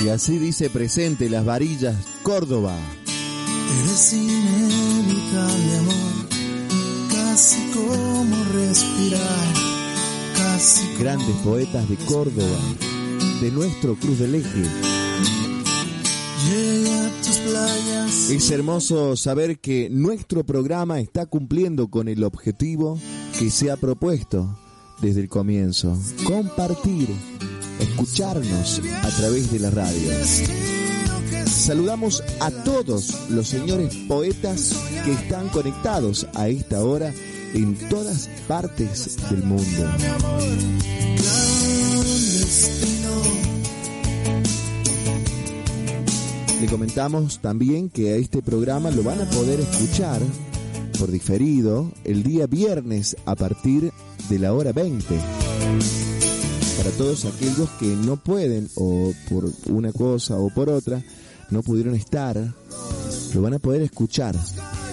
[0.05, 1.95] Y así dice presente las varillas
[2.25, 2.77] Córdoba.
[3.81, 6.29] Eres inevitable, amor,
[7.09, 9.55] casi como respirar,
[10.37, 12.59] casi como Grandes poetas de Córdoba,
[13.43, 14.63] de nuestro Cruz del Eje.
[18.31, 23.01] Es hermoso saber que nuestro programa está cumpliendo con el objetivo
[23.37, 24.57] que se ha propuesto
[25.01, 25.99] desde el comienzo.
[26.25, 27.09] Compartir,
[27.81, 30.11] escucharnos a través de la radio.
[31.45, 34.73] Saludamos a todos los señores poetas
[35.05, 37.13] que están conectados a esta hora
[37.55, 39.91] en todas partes del mundo.
[46.63, 50.23] Le comentamos también que a este programa lo van a poder escuchar
[50.97, 53.91] por diferido el día viernes a partir
[54.29, 55.05] de la hora 20.
[56.77, 61.03] Para todos aquellos que no pueden o por una cosa o por otra
[61.51, 62.37] no pudieron estar,
[63.35, 64.37] lo van a poder escuchar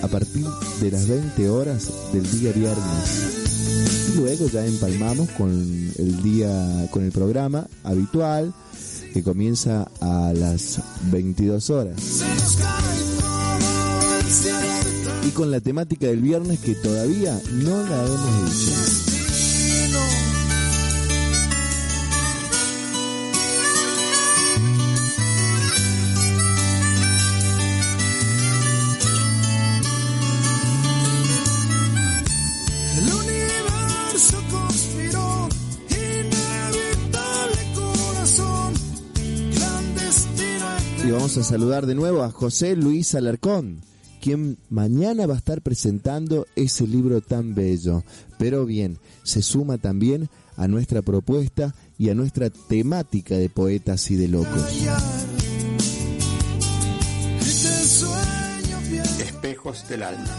[0.02, 0.48] a partir
[0.82, 4.16] de las 20 horas del día viernes.
[4.18, 8.56] Luego ya empalmamos con el día con el programa habitual
[9.14, 10.82] que comienza a las
[11.12, 12.24] 22 horas.
[15.28, 19.09] Y con la temática del viernes que todavía no la hemos dicho.
[41.38, 43.82] A saludar de nuevo a José Luis Alarcón,
[44.20, 48.04] quien mañana va a estar presentando ese libro tan bello.
[48.40, 50.28] Pero bien, se suma también
[50.58, 54.64] a nuestra propuesta y a nuestra temática de poetas y de locos.
[59.20, 60.38] Espejos del alma.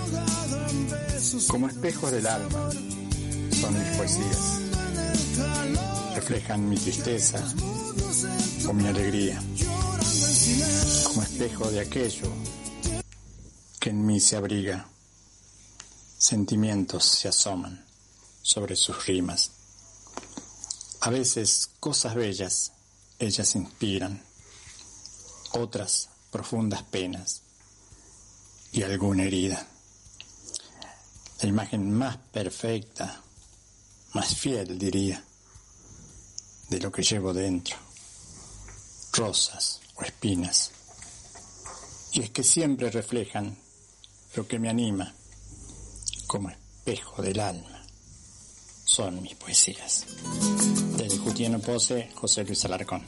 [1.47, 2.71] Como espejos del alma
[3.53, 6.00] son mis poesías.
[6.21, 7.43] Reflejan mi tristeza
[8.69, 9.43] o mi alegría.
[11.05, 12.31] Como espejo de aquello
[13.81, 14.87] que en mí se abriga.
[16.19, 17.87] Sentimientos se asoman
[18.43, 19.53] sobre sus rimas.
[21.01, 22.73] A veces cosas bellas
[23.19, 24.23] ellas inspiran,
[25.53, 27.41] otras profundas penas
[28.73, 29.67] y alguna herida.
[31.41, 33.23] La imagen más perfecta,
[34.13, 35.25] más fiel diría,
[36.71, 37.77] de lo que llevo dentro,
[39.13, 40.71] rosas o espinas.
[42.13, 43.57] Y es que siempre reflejan
[44.35, 45.13] lo que me anima,
[46.29, 47.85] como espejo del alma.
[48.85, 50.07] Son mis poesías.
[50.97, 53.05] Del Jutiano Pose, José Luis Alarcón.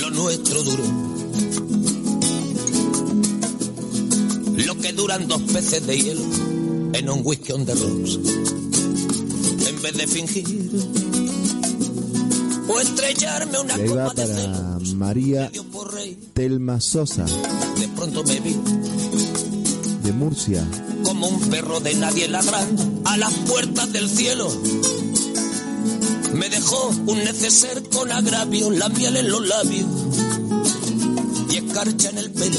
[0.00, 1.09] lo nuestro duró.
[4.80, 6.22] Que duran dos peces de hielo
[6.92, 8.18] en un whisky on the rocks.
[9.66, 10.70] En vez de fingir
[12.68, 15.50] o estrellarme una Y ahí va para celos, María.
[16.34, 17.24] Telma Sosa,
[17.78, 18.56] De pronto me vi
[20.04, 20.64] de Murcia.
[21.04, 24.50] como un perro de nadie ladrando a las puertas del cielo.
[26.34, 29.86] Me dejó un neceser con agravio, la miel en los labios
[31.50, 32.58] y escarcha en el pelo.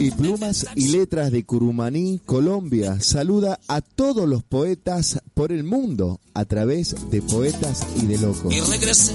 [0.00, 6.20] Y Plumas y Letras de Curumaní, Colombia, saluda a todos los poetas por el mundo
[6.32, 8.50] a través de Poetas y de Locos.
[8.50, 9.12] Y regresé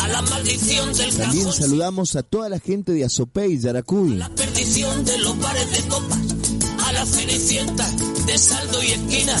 [0.00, 4.16] a la maldición del También cajón, saludamos a toda la gente de Azopey, Yaracuy.
[4.16, 6.18] la perdición de los bares de copas,
[6.84, 7.88] a la cenicienta
[8.26, 9.40] de saldo y esquina.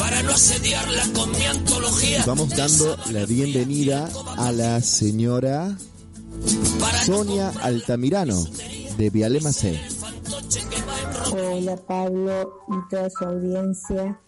[0.00, 5.76] para no asediarla con mi antología, Vamos dando la bienvenida a la señora
[7.04, 8.42] Sonia Altamirano
[8.96, 9.78] de Vialema C.
[11.32, 14.18] Hola Pablo y toda su audiencia.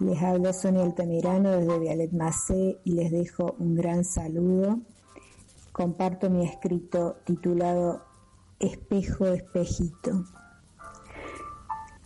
[0.00, 4.80] Les habla Sonia Altamirano desde Vialet Macé y les dejo un gran saludo.
[5.72, 8.04] Comparto mi escrito titulado
[8.58, 10.26] Espejo, espejito.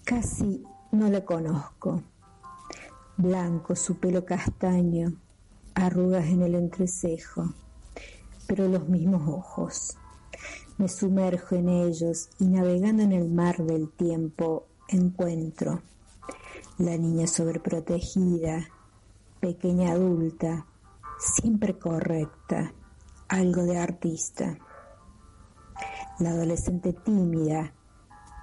[0.04, 2.04] Casi no le conozco.
[3.16, 5.14] Blanco su pelo castaño,
[5.74, 7.54] arrugas en el entrecejo,
[8.48, 9.96] pero los mismos ojos.
[10.78, 15.82] Me sumerjo en ellos y navegando en el mar del tiempo encuentro
[16.78, 18.66] la niña sobreprotegida,
[19.38, 20.66] pequeña adulta,
[21.20, 22.74] siempre correcta,
[23.28, 24.58] algo de artista.
[26.18, 27.74] La adolescente tímida,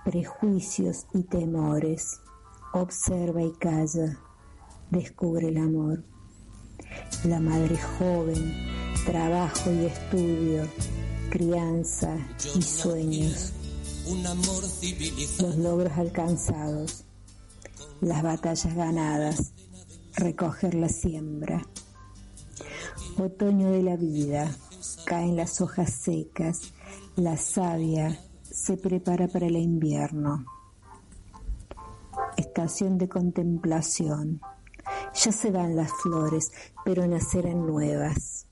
[0.05, 2.21] prejuicios y temores,
[2.71, 4.17] observa y calla,
[4.91, 6.03] descubre el amor.
[7.23, 8.53] La madre joven,
[9.05, 10.67] trabajo y estudio,
[11.29, 12.15] crianza
[12.55, 13.53] y sueños,
[15.39, 17.05] los logros alcanzados,
[18.01, 19.53] las batallas ganadas,
[20.15, 21.61] recoger la siembra.
[23.17, 24.55] Otoño de la vida,
[25.05, 26.73] caen las hojas secas,
[27.15, 30.45] la savia se prepara para el invierno.
[32.37, 34.41] Estación de contemplación.
[35.13, 36.51] Ya se van las flores,
[36.85, 38.47] pero nacerán nuevas.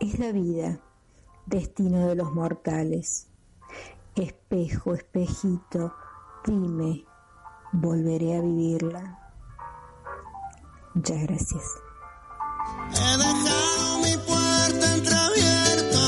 [0.00, 0.80] Es la vida,
[1.46, 3.28] destino de los mortales.
[4.16, 5.94] Espejo, espejito,
[6.46, 7.04] dime,
[7.72, 9.18] volveré a vivirla.
[10.94, 11.62] Muchas gracias.
[12.90, 16.02] He dejado mi puerta entreabierta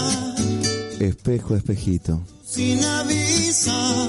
[1.00, 2.20] Espejo, espejito.
[2.44, 4.08] sin avisar.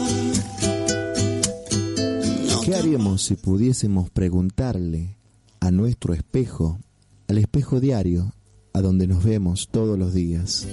[2.63, 5.17] ¿Qué haríamos si pudiésemos preguntarle
[5.65, 6.79] a nuestro espejo,
[7.27, 8.31] al espejo diario,
[8.73, 10.67] a donde nos vemos todos los días?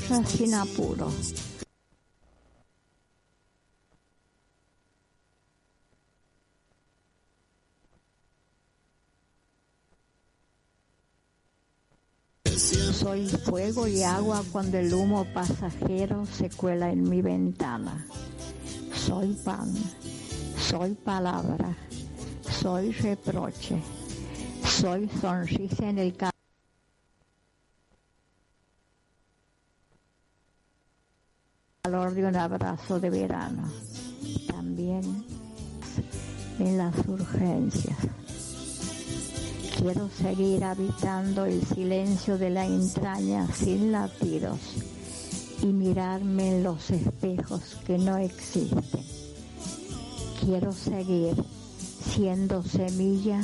[0.00, 1.10] Sin apuro.
[12.92, 18.06] Soy fuego y agua cuando el humo pasajero se cuela en mi ventana.
[18.94, 19.72] Soy pan,
[20.58, 21.76] soy palabra,
[22.48, 23.80] soy reproche,
[24.64, 26.30] soy sonrisa en el ca-
[31.86, 33.62] calor de un abrazo de verano.
[34.48, 35.24] También
[36.58, 37.96] en las urgencias.
[39.78, 44.58] Quiero seguir habitando el silencio de la entraña sin latidos
[45.62, 49.04] y mirarme en los espejos que no existen.
[50.40, 51.36] Quiero seguir
[52.04, 53.40] siendo semilla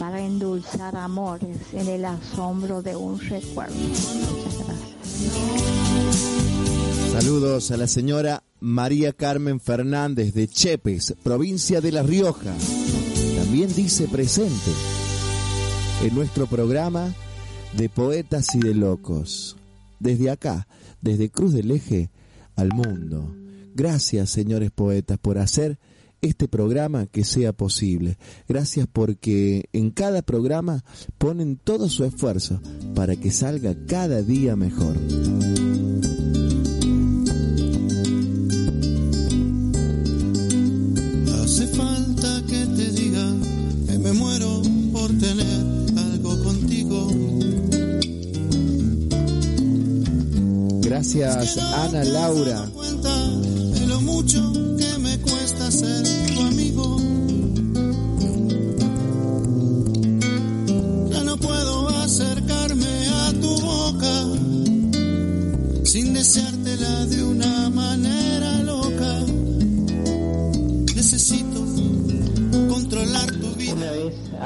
[0.00, 3.76] para endulzar amores en el asombro de un recuerdo.
[3.76, 6.53] Muchas gracias.
[7.14, 12.52] Saludos a la señora María Carmen Fernández de Chepes, provincia de La Rioja.
[13.36, 14.72] También dice presente
[16.02, 17.14] en nuestro programa
[17.76, 19.56] de Poetas y de Locos.
[20.00, 20.66] Desde acá,
[21.02, 22.10] desde Cruz del Eje
[22.56, 23.32] al mundo.
[23.76, 25.78] Gracias, señores poetas, por hacer
[26.20, 28.18] este programa que sea posible.
[28.48, 30.84] Gracias porque en cada programa
[31.18, 32.60] ponen todo su esfuerzo
[32.96, 34.96] para que salga cada día mejor.
[41.64, 43.24] Hace falta que te diga
[43.86, 44.60] que me muero
[44.92, 45.64] por tener
[45.96, 47.08] algo contigo.
[50.82, 52.68] Gracias Ana Laura.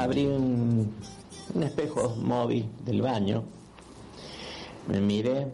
[0.03, 0.93] Abrí un,
[1.61, 3.43] espejo móvil del baño,
[4.87, 5.47] me miré,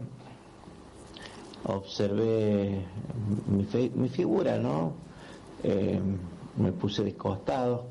[1.63, 2.85] observé
[3.95, 5.05] mi figura, ¿no?
[5.63, 5.99] Eh,
[6.57, 7.85] me puse de costado.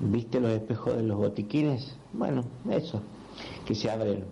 [0.00, 1.96] ¿Viste los espejos de los botiquines?
[2.12, 3.00] Bueno, eso,
[3.64, 4.24] que se abren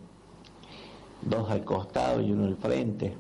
[1.23, 3.15] dos al costado y uno al frente.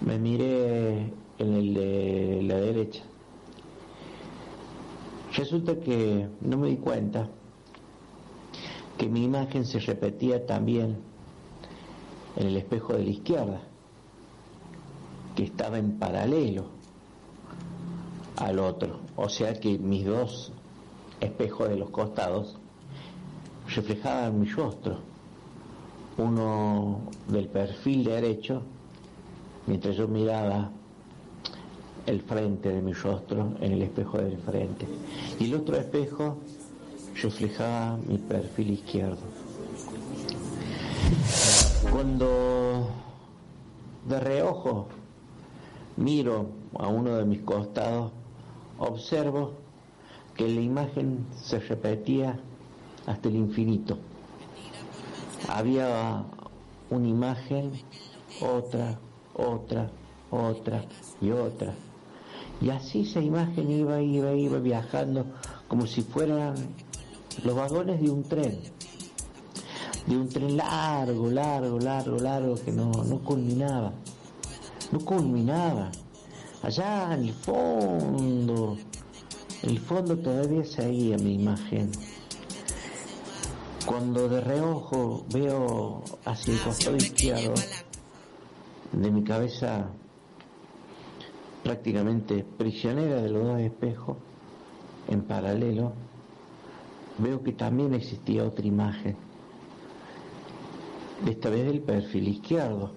[0.00, 3.02] Me miré en el de la derecha.
[5.36, 7.28] Resulta que no me di cuenta
[8.98, 10.98] que mi imagen se repetía también
[12.36, 13.60] en el espejo de la izquierda,
[15.36, 16.66] que estaba en paralelo
[18.36, 19.00] al otro.
[19.16, 20.52] O sea que mis dos
[21.20, 22.58] espejos de los costados
[23.68, 24.98] reflejaban mi rostro,
[26.18, 28.62] uno del perfil derecho,
[29.66, 30.72] mientras yo miraba
[32.10, 34.86] el frente de mi rostro en el espejo del frente.
[35.38, 36.38] Y el otro espejo
[37.22, 39.18] reflejaba mi perfil izquierdo.
[41.92, 42.88] Cuando
[44.08, 44.88] de reojo
[45.96, 46.46] miro
[46.78, 48.10] a uno de mis costados,
[48.78, 49.52] observo
[50.34, 52.40] que la imagen se repetía
[53.06, 53.98] hasta el infinito.
[55.48, 56.24] Había
[56.90, 57.72] una imagen,
[58.40, 58.98] otra,
[59.34, 59.90] otra,
[60.30, 60.84] otra
[61.20, 61.74] y otra.
[62.60, 65.26] Y así esa imagen iba, iba, iba viajando
[65.66, 66.54] como si fueran
[67.42, 68.60] los vagones de un tren.
[70.06, 73.92] De un tren largo, largo, largo, largo que no, no culminaba.
[74.92, 75.90] No culminaba.
[76.62, 78.76] Allá en el fondo,
[79.62, 81.90] en el fondo todavía seguía mi imagen.
[83.86, 87.54] Cuando de reojo veo hacia el costado izquierdo
[88.92, 89.88] de mi cabeza
[91.62, 94.16] prácticamente prisionera de los dos espejos,
[95.08, 95.92] en paralelo,
[97.18, 99.16] veo que también existía otra imagen,
[101.26, 102.92] esta vez del perfil izquierdo,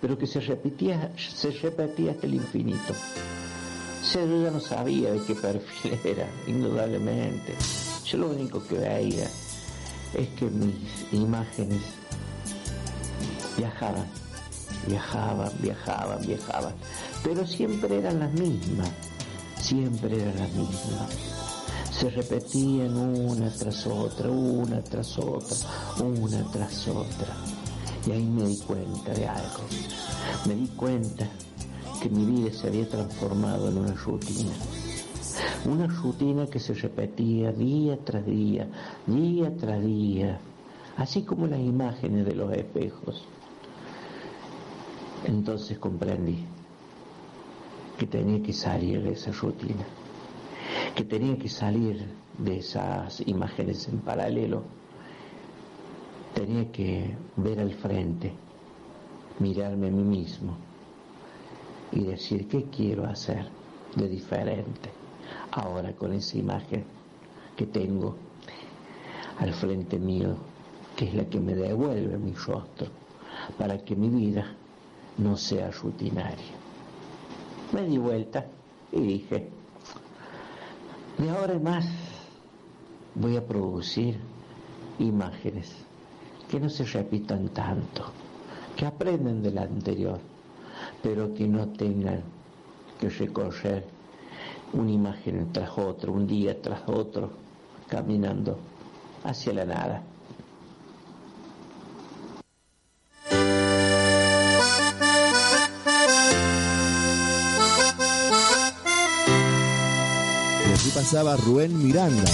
[0.00, 2.92] pero que se repetía, se repetía hasta el infinito.
[4.00, 7.54] O sea, yo ya no sabía de qué perfil era, indudablemente.
[8.04, 9.28] Yo lo único que veía
[10.14, 11.82] es que mis imágenes
[13.56, 14.06] viajaban,
[14.88, 16.74] viajaban, viajaban, viajaban,
[17.22, 18.90] pero siempre eran las mismas,
[19.56, 21.08] siempre eran las mismas.
[21.92, 25.56] Se repetían una tras otra, una tras otra,
[26.00, 27.36] una tras otra.
[28.06, 29.60] Y ahí me di cuenta de algo.
[30.46, 31.28] Me di cuenta
[32.02, 34.52] que mi vida se había transformado en una rutina.
[35.64, 38.66] Una rutina que se repetía día tras día,
[39.06, 40.40] día tras día,
[40.96, 43.24] así como las imágenes de los espejos.
[45.24, 46.44] Entonces comprendí
[47.98, 49.86] que tenía que salir de esa rutina,
[50.94, 52.06] que tenía que salir
[52.38, 54.62] de esas imágenes en paralelo,
[56.34, 58.32] tenía que ver al frente,
[59.38, 60.56] mirarme a mí mismo
[61.92, 63.46] y decir qué quiero hacer
[63.96, 64.90] de diferente
[65.52, 66.84] ahora con esa imagen
[67.56, 68.16] que tengo
[69.38, 70.36] al frente mío,
[70.96, 72.88] que es la que me devuelve mi rostro,
[73.58, 74.54] para que mi vida
[75.18, 76.61] no sea rutinaria.
[77.72, 78.44] Me di vuelta
[78.92, 79.48] y dije,
[81.16, 81.86] de ahora en más
[83.14, 84.18] voy a producir
[84.98, 85.72] imágenes
[86.50, 88.04] que no se repitan tanto,
[88.76, 90.20] que aprenden de la anterior,
[91.02, 92.22] pero que no tengan
[93.00, 93.86] que recorrer
[94.74, 97.30] una imagen tras otra, un día tras otro,
[97.88, 98.58] caminando
[99.24, 100.02] hacia la nada.
[110.94, 112.24] Pasaba Rubén Miranda,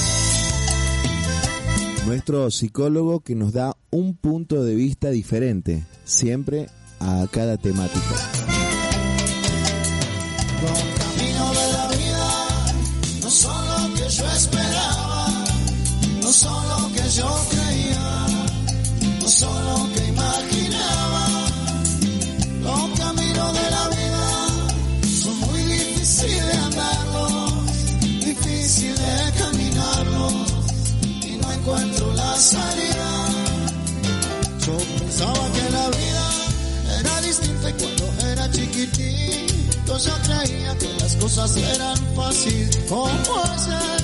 [2.07, 6.69] nuestro psicólogo que nos da un punto de vista diferente, siempre
[6.99, 8.38] a cada temática.
[40.05, 42.79] Yo creía que las cosas eran fáciles.
[42.89, 44.03] ¿Cómo hacer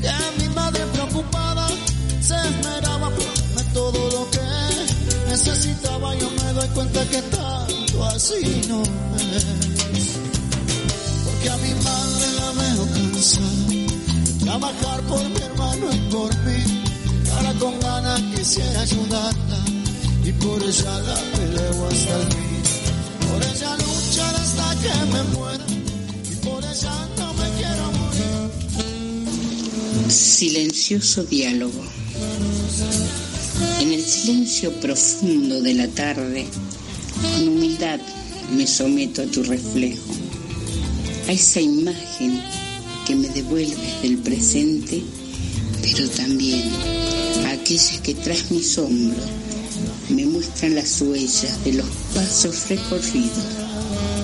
[0.00, 1.68] que mi madre preocupada
[2.20, 6.14] se esmeraba por darme todo lo que necesitaba?
[6.16, 9.46] Yo me doy cuenta que tanto así no es.
[11.24, 12.88] Porque a mi madre la veo
[14.40, 16.82] trabajar por mi hermano y por mí.
[17.36, 19.58] Ahora con ganas quisiera ayudarla
[20.24, 22.47] y por ella la peleo hasta el fin.
[24.20, 28.50] Hasta que me muera y por me quiero morir.
[30.10, 31.82] Silencioso diálogo.
[33.80, 36.46] En el silencio profundo de la tarde,
[37.22, 38.00] con humildad
[38.56, 40.14] me someto a tu reflejo,
[41.28, 42.40] a esa imagen
[43.06, 45.02] que me devuelves del presente,
[45.82, 46.62] pero también
[47.46, 49.24] a aquellas que tras mis hombros
[50.08, 53.67] me muestran las huellas de los pasos recorridos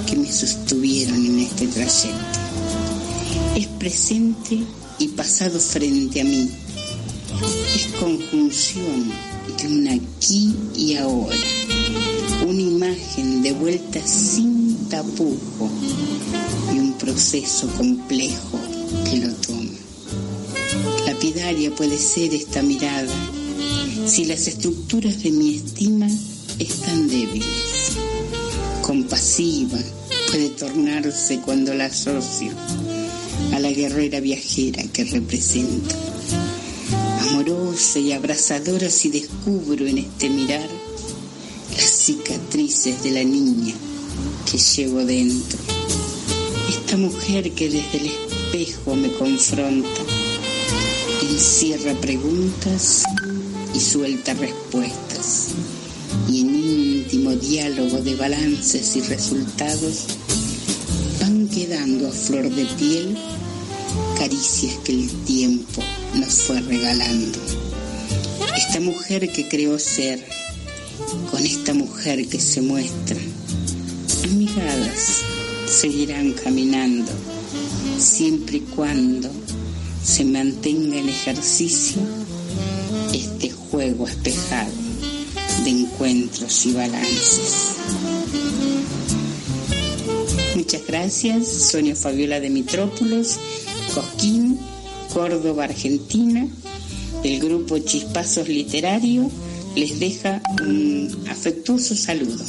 [0.06, 2.38] que me sostuvieron en este trayecto.
[3.56, 4.58] Es presente
[4.98, 6.50] y pasado frente a mí.
[7.74, 9.12] Es conjunción
[9.58, 11.36] de un aquí y ahora.
[12.46, 15.70] Una imagen de vuelta sin tapujo
[16.74, 18.58] y un proceso complejo
[19.10, 19.70] que lo toma.
[21.06, 23.12] Lapidaria puede ser esta mirada
[24.06, 26.08] si las estructuras de mi estima
[26.58, 28.03] están débiles.
[28.84, 29.78] Compasiva
[30.30, 32.52] puede tornarse cuando la asocio
[33.54, 35.94] a la guerrera viajera que represento.
[37.22, 40.68] Amorosa y abrazadora si descubro en este mirar
[41.78, 43.72] las cicatrices de la niña
[44.50, 45.58] que llevo dentro.
[46.68, 50.02] Esta mujer que desde el espejo me confronta,
[51.22, 53.04] encierra preguntas
[53.72, 55.54] y suelta respuestas.
[56.28, 60.06] Y en íntimo diálogo de balances y resultados
[61.20, 63.16] van quedando a flor de piel
[64.18, 65.82] caricias que el tiempo
[66.14, 67.38] nos fue regalando.
[68.56, 70.24] Esta mujer que creó ser,
[71.30, 73.16] con esta mujer que se muestra,
[74.24, 75.22] amigadas
[75.66, 77.12] seguirán caminando,
[77.98, 79.30] siempre y cuando
[80.04, 82.00] se mantenga en ejercicio
[83.12, 84.83] este juego espejado
[85.64, 87.76] de encuentros y balances.
[90.54, 93.38] Muchas gracias, Sonia Fabiola de Mitrópolis,
[93.94, 94.58] Cosquín,
[95.12, 96.46] Córdoba, Argentina.
[97.22, 99.30] El grupo Chispazos Literario
[99.74, 102.44] les deja un afectuoso saludo.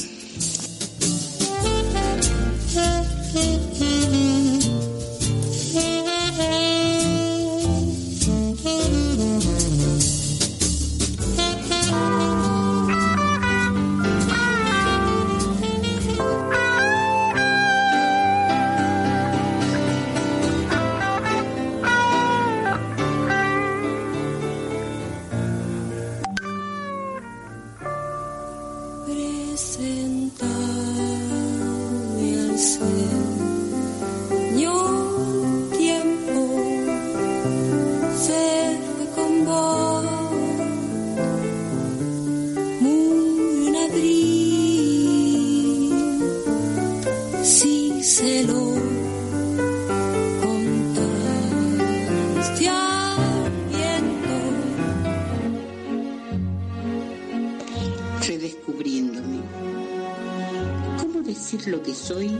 [61.66, 62.30] ¿Cómo decir lo que soy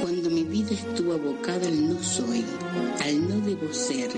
[0.00, 2.44] cuando mi vida estuvo abocada al no soy,
[3.02, 4.10] al no debo ser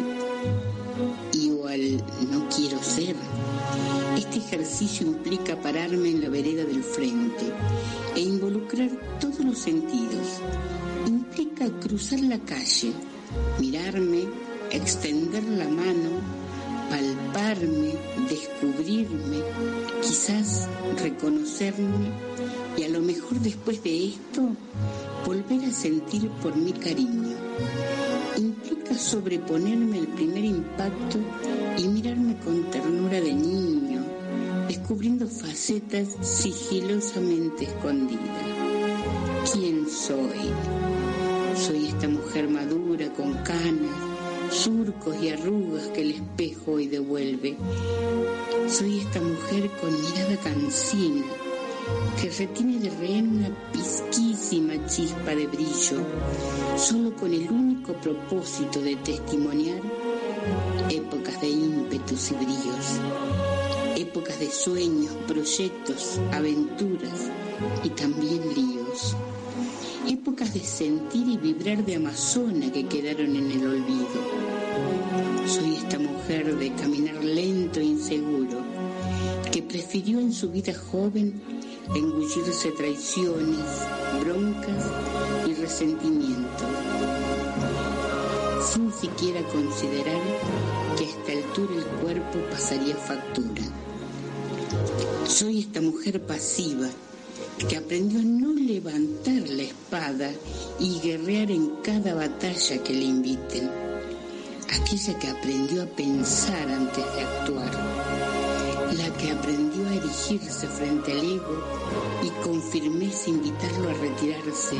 [1.33, 1.97] y o al
[2.31, 3.17] no quiero ser?
[4.17, 7.47] Este ejercicio implica pararme en la vereda del frente
[8.15, 8.91] e involucrar
[9.21, 10.41] todos los sentidos.
[11.07, 12.93] Implica cruzar la calle,
[13.59, 14.25] mirarme,
[14.71, 16.11] extender la mano,
[16.91, 17.95] palparme,
[18.29, 19.43] descubrirme,
[20.03, 20.69] quizás
[21.03, 22.11] reconocerme
[22.77, 24.43] y a lo mejor después de esto
[25.25, 27.37] volver a sentir por mi cariño.
[28.37, 31.19] Implica sobreponerme al primer impacto
[31.79, 34.05] y mirarme con ternura de niño,
[34.69, 38.21] descubriendo facetas sigilosamente escondidas.
[39.53, 40.51] ¿Quién soy?
[41.57, 43.97] Soy esta mujer madura con canas,
[44.51, 47.57] surcos y arrugas que el espejo hoy devuelve.
[48.69, 51.25] Soy esta mujer con mirada cansina
[52.21, 55.99] que retiene de rehén una pizquísima chispa de brillo,
[56.77, 59.81] solo con el único propósito de testimoniar
[60.91, 63.01] épocas de ímpetus y bríos,
[63.97, 67.31] épocas de sueños, proyectos, aventuras
[67.85, 69.17] y también líos,
[70.09, 74.07] épocas de sentir y vibrar de amazona que quedaron en el olvido.
[75.47, 78.59] Soy esta mujer de caminar lento e inseguro,
[79.51, 81.56] que prefirió en su vida joven
[81.95, 83.67] engullirse traiciones,
[84.21, 84.85] broncas
[85.47, 86.65] y resentimiento.
[88.73, 90.21] sin siquiera considerar
[90.97, 93.63] que a esta altura el cuerpo pasaría factura.
[95.27, 96.89] Soy esta mujer pasiva
[97.69, 100.31] que aprendió a no levantar la espada
[100.79, 103.71] y guerrear en cada batalla que le inviten.
[104.81, 107.71] Aquella que aprendió a pensar antes de actuar.
[108.93, 109.66] La que aprendió
[110.07, 111.63] erigirse frente al ego
[112.23, 114.77] y con firmeza invitarlo a retirarse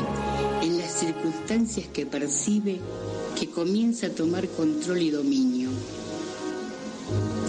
[0.61, 2.79] en las circunstancias que percibe
[3.37, 5.69] que comienza a tomar control y dominio.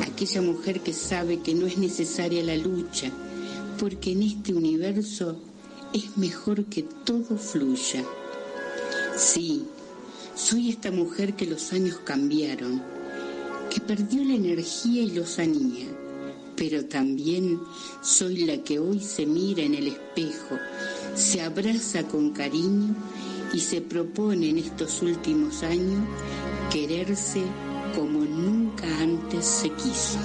[0.03, 3.11] Aquella mujer que sabe que no es necesaria la lucha,
[3.79, 5.37] porque en este universo
[5.93, 8.05] es mejor que todo fluya.
[9.17, 9.65] Sí,
[10.35, 12.83] soy esta mujer que los años cambiaron,
[13.71, 15.87] que perdió la energía y lozanía,
[16.59, 17.61] pero también
[18.03, 20.59] soy la que hoy se mira en el espejo,
[21.15, 22.97] se abraza con cariño
[23.53, 26.03] y se propone en estos últimos años
[26.73, 27.43] quererse
[27.95, 30.19] como nunca antes se quiso.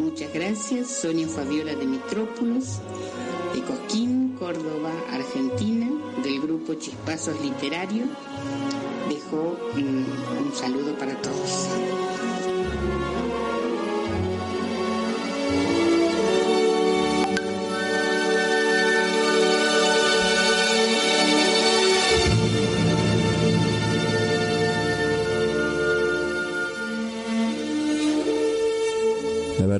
[0.00, 2.80] Muchas gracias, Sonia Fabiola de Mitrópolis,
[3.54, 5.88] de Coquín, Córdoba, Argentina,
[6.24, 8.08] del grupo Chispazos Literarios.
[9.08, 11.68] Dejo mm, un saludo para todos.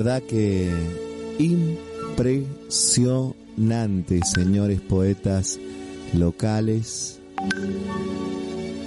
[0.02, 0.68] Verdad que
[1.38, 5.60] impresionante, señores poetas
[6.12, 7.20] locales.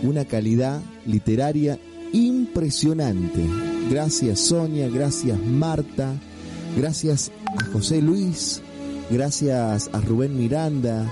[0.04, 1.80] Una calidad literaria
[2.12, 3.46] impresionante.
[3.90, 6.16] Gracias Sonia, gracias Marta,
[6.76, 8.62] gracias a José Luis,
[9.10, 11.10] gracias a Rubén Miranda,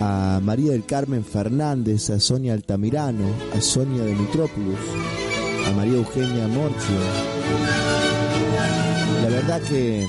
[0.00, 4.78] a María del Carmen Fernández, a Sonia Altamirano, a Sonia de Mitrópolis,
[5.66, 6.96] a María Eugenia Morchio.
[9.20, 10.06] La verdad que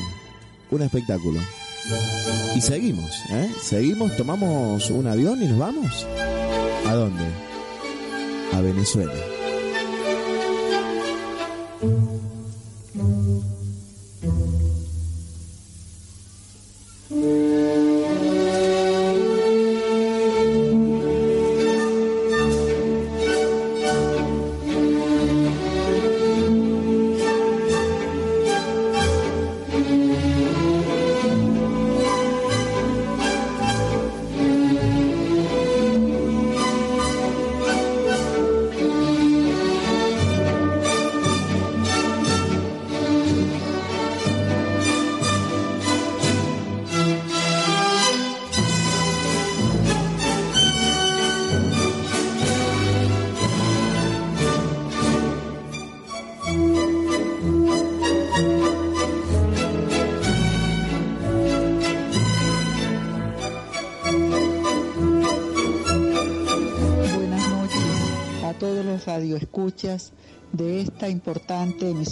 [0.71, 1.39] un espectáculo.
[2.55, 3.49] Y seguimos, ¿eh?
[3.61, 6.07] Seguimos, tomamos un avión y nos vamos.
[6.87, 7.23] ¿A dónde?
[8.53, 9.13] A Venezuela.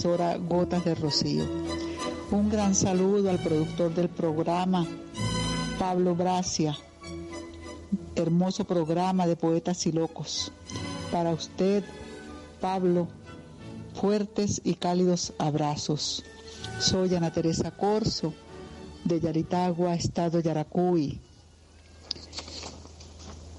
[0.01, 1.45] Emisora Gotas de Rocío.
[2.31, 4.87] Un gran saludo al productor del programa,
[5.77, 6.75] Pablo Bracia.
[8.15, 10.51] Hermoso programa de poetas y locos.
[11.11, 11.83] Para usted,
[12.59, 13.09] Pablo,
[13.93, 16.23] fuertes y cálidos abrazos.
[16.79, 18.33] Soy Ana Teresa Corso,
[19.05, 21.19] de Yaritagua, Estado Yaracuy.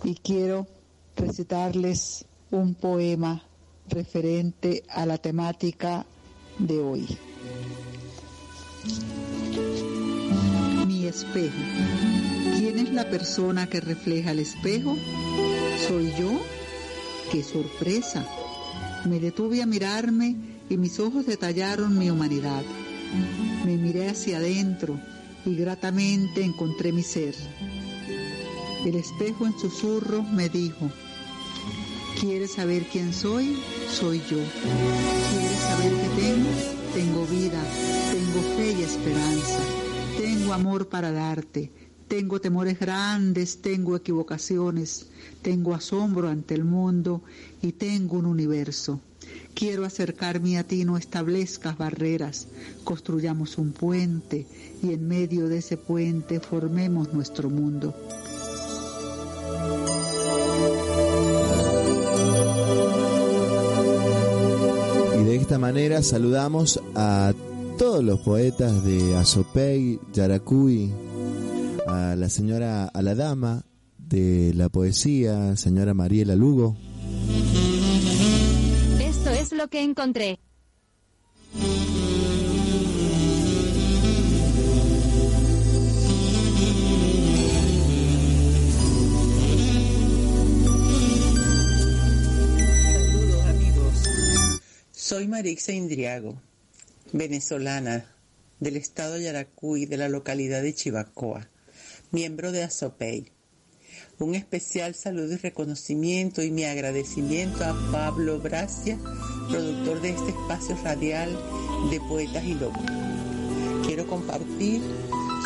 [0.03, 0.67] Y quiero
[1.15, 3.45] recitarles un poema
[3.89, 6.05] referente a la temática
[6.67, 7.19] de hoy.
[10.87, 11.57] Mi espejo.
[12.57, 14.97] ¿Quién es la persona que refleja el espejo?
[15.89, 16.41] ¿Soy yo?
[17.31, 18.27] ¡Qué sorpresa!
[19.05, 20.37] Me detuve a mirarme
[20.69, 22.63] y mis ojos detallaron mi humanidad.
[23.65, 24.99] Me miré hacia adentro
[25.45, 27.35] y gratamente encontré mi ser.
[28.87, 30.91] El espejo en susurro me dijo,
[32.23, 33.59] ¿quieres saber quién soy?
[33.91, 34.39] Soy yo.
[34.39, 36.51] ¿Quieres saber qué tengo?
[36.95, 37.61] Tengo vida,
[38.13, 39.59] tengo fe y esperanza,
[40.19, 41.73] tengo amor para darte,
[42.07, 45.09] tengo temores grandes, tengo equivocaciones,
[45.41, 47.23] tengo asombro ante el mundo
[47.61, 49.01] y tengo un universo.
[49.55, 52.47] Quiero acercarme a ti, no establezcas barreras,
[52.85, 54.47] construyamos un puente
[54.81, 57.97] y en medio de ese puente formemos nuestro mundo.
[65.33, 67.33] De esta manera saludamos a
[67.79, 70.93] todos los poetas de Azopey, Yaracuy,
[71.87, 73.65] a la señora, a la dama
[73.97, 76.77] de la poesía, señora Mariela Lugo.
[79.01, 80.39] Esto es lo que encontré.
[95.13, 96.41] Soy Marixa Indriago,
[97.13, 98.07] venezolana
[98.61, 101.51] del estado de Yaracuy de la localidad de Chivacoa,
[102.13, 103.31] miembro de ASOPEI.
[104.19, 108.99] Un especial saludo y reconocimiento y mi agradecimiento a Pablo Bracia,
[109.51, 111.39] productor de este espacio radial
[111.91, 112.83] de Poetas y Locos.
[113.85, 114.81] Quiero compartir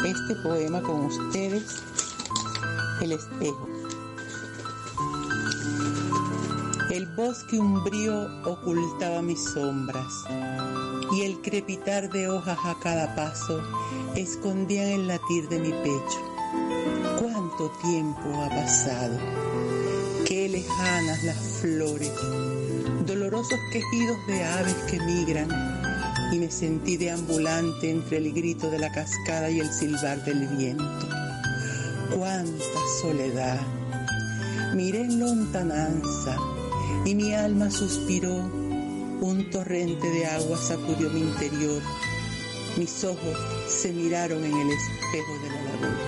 [0.06, 1.64] este poema con ustedes,
[3.02, 3.75] El espejo.
[6.96, 10.24] El bosque umbrío ocultaba mis sombras
[11.12, 13.62] y el crepitar de hojas a cada paso
[14.14, 16.20] escondían el latir de mi pecho.
[17.20, 19.18] ¿Cuánto tiempo ha pasado?
[20.24, 22.12] Qué lejanas las flores,
[23.04, 25.50] dolorosos quejidos de aves que migran
[26.32, 31.06] y me sentí deambulante entre el grito de la cascada y el silbar del viento.
[32.16, 33.60] Cuánta soledad.
[34.74, 36.55] Miré en lontananza
[37.06, 38.34] y mi alma suspiró.
[39.20, 41.80] Un torrente de agua sacudió mi interior.
[42.76, 43.38] Mis ojos
[43.68, 45.98] se miraron en el espejo de la laguna.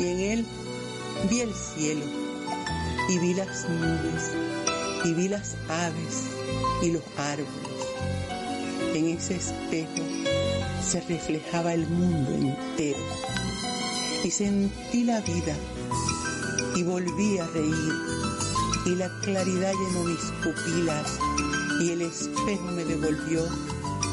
[0.00, 0.46] Y en él
[1.30, 2.04] vi el cielo
[3.08, 4.32] y vi las nubes
[5.04, 6.24] y vi las aves
[6.82, 7.52] y los árboles.
[8.94, 10.02] En ese espejo
[10.84, 13.04] se reflejaba el mundo entero.
[14.24, 15.54] Y sentí la vida
[16.74, 18.25] y volví a reír
[18.86, 21.18] y la claridad llenó mis pupilas
[21.80, 23.44] y el espejo me devolvió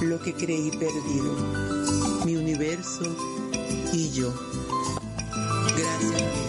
[0.02, 1.36] lo que creí perdido,
[2.26, 3.16] mi universo
[3.94, 4.34] y yo.
[5.78, 6.43] Gracias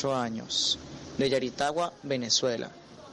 [0.00, 0.78] 18 años,
[1.18, 2.70] de Yaritagua, Venezuela,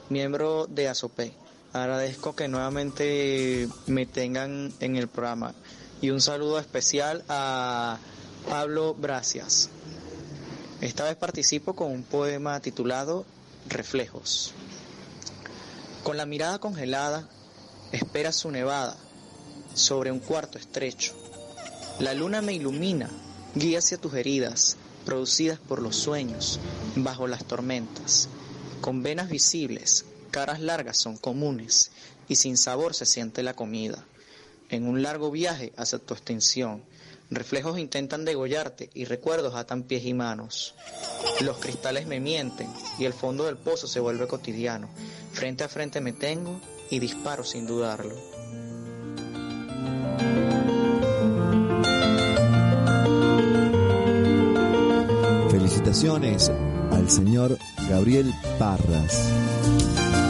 [0.08, 1.34] miembro de ASOPE.
[1.74, 5.54] Agradezco que nuevamente me tengan en el programa
[6.00, 7.98] y un saludo especial a
[8.48, 9.68] Pablo Bracias.
[10.80, 13.26] Esta vez participo con un poema titulado
[13.68, 14.54] Reflejos.
[16.04, 17.28] Con la mirada congelada,
[17.92, 18.96] espera su nevada
[19.74, 21.12] sobre un cuarto estrecho.
[21.98, 23.10] La luna me ilumina,
[23.54, 24.78] guía hacia tus heridas,
[25.08, 26.60] producidas por los sueños,
[26.94, 28.28] bajo las tormentas.
[28.82, 31.92] Con venas visibles, caras largas son comunes,
[32.28, 34.04] y sin sabor se siente la comida.
[34.68, 36.84] En un largo viaje hacia tu extinción,
[37.30, 40.74] reflejos intentan degollarte y recuerdos atan pies y manos.
[41.40, 42.68] Los cristales me mienten
[42.98, 44.90] y el fondo del pozo se vuelve cotidiano.
[45.32, 46.60] Frente a frente me tengo
[46.90, 48.14] y disparo sin dudarlo.
[55.88, 57.56] Al señor
[57.88, 59.26] Gabriel Parras,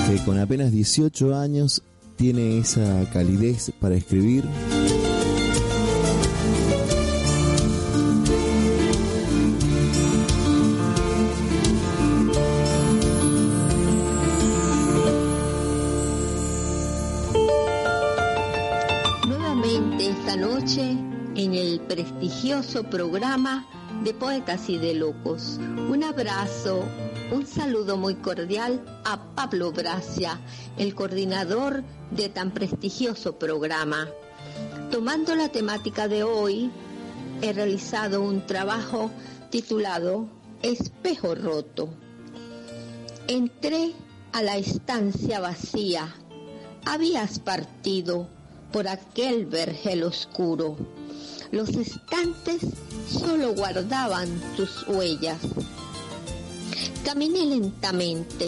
[0.06, 1.82] que con apenas 18 años
[2.14, 4.44] tiene esa calidez para escribir.
[19.26, 20.92] Nuevamente esta noche
[21.34, 23.66] en el prestigioso programa
[24.04, 25.58] de Poetas y de Locos.
[25.90, 26.84] Un abrazo,
[27.32, 30.40] un saludo muy cordial a Pablo Bracia,
[30.76, 34.08] el coordinador de tan prestigioso programa.
[34.90, 36.70] Tomando la temática de hoy,
[37.42, 39.10] he realizado un trabajo
[39.50, 40.28] titulado
[40.62, 41.88] Espejo Roto.
[43.26, 43.92] Entré
[44.32, 46.14] a la estancia vacía.
[46.84, 48.28] Habías partido
[48.72, 50.76] por aquel vergel oscuro.
[51.50, 52.60] Los estantes
[53.08, 55.38] solo guardaban tus huellas.
[57.04, 58.46] Caminé lentamente.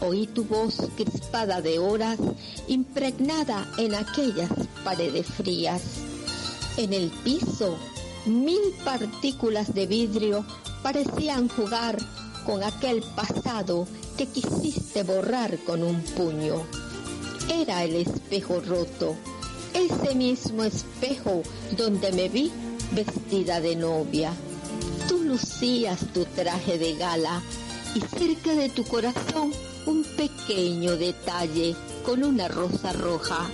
[0.00, 2.18] Oí tu voz crispada de horas,
[2.68, 4.50] impregnada en aquellas
[4.84, 5.82] paredes frías.
[6.76, 7.76] En el piso,
[8.24, 10.44] mil partículas de vidrio
[10.84, 11.98] parecían jugar
[12.46, 16.62] con aquel pasado que quisiste borrar con un puño.
[17.52, 19.16] Era el espejo roto,
[19.78, 21.42] ese mismo espejo
[21.76, 22.50] donde me vi
[22.92, 24.32] vestida de novia.
[25.08, 27.42] Tú lucías tu traje de gala
[27.94, 29.52] y cerca de tu corazón
[29.86, 33.48] un pequeño detalle con una rosa roja.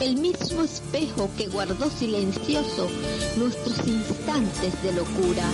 [0.00, 2.88] El mismo espejo que guardó silencioso
[3.36, 5.48] nuestros instantes de locura.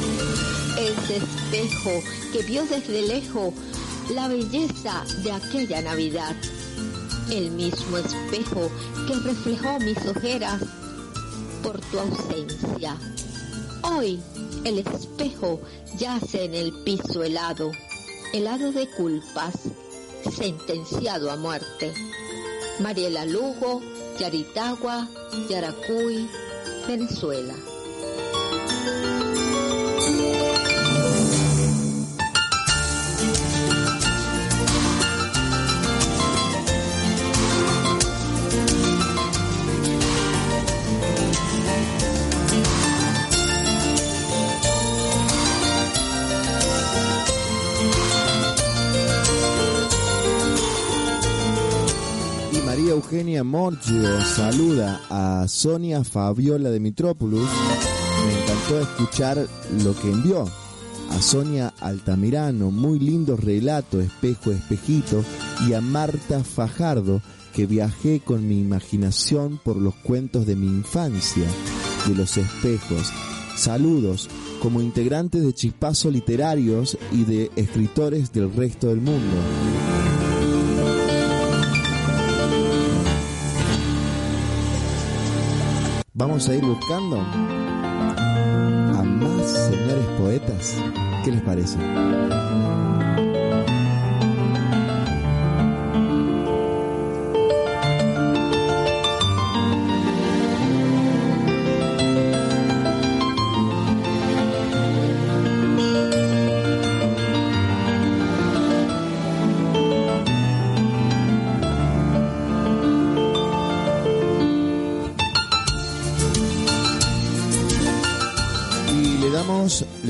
[0.78, 1.90] Ese espejo
[2.32, 3.52] que vio desde lejos
[4.10, 6.34] la belleza de aquella Navidad.
[7.32, 8.70] El mismo espejo
[9.06, 10.60] que reflejó mis ojeras
[11.62, 12.98] por tu ausencia.
[13.82, 14.20] Hoy
[14.64, 15.62] el espejo
[15.96, 17.72] yace en el piso helado,
[18.34, 19.54] helado de culpas,
[20.36, 21.94] sentenciado a muerte.
[22.80, 23.80] Mariela Lugo,
[24.18, 25.08] Yaritagua,
[25.48, 26.28] Yaracuy,
[26.86, 27.54] Venezuela.
[52.92, 57.48] Eugenia Morgio saluda a Sonia Fabiola de Mitrópolis.
[58.26, 59.48] Me encantó escuchar
[59.82, 60.44] lo que envió.
[61.10, 65.24] A Sonia Altamirano, muy lindo relato, espejo, espejito.
[65.66, 67.22] Y a Marta Fajardo,
[67.54, 71.46] que viajé con mi imaginación por los cuentos de mi infancia,
[72.06, 73.10] de los espejos.
[73.56, 74.28] Saludos
[74.60, 79.91] como integrantes de Chispazo Literarios y de escritores del resto del mundo.
[86.22, 90.76] Vamos a ir buscando a más señores poetas.
[91.24, 91.78] ¿Qué les parece?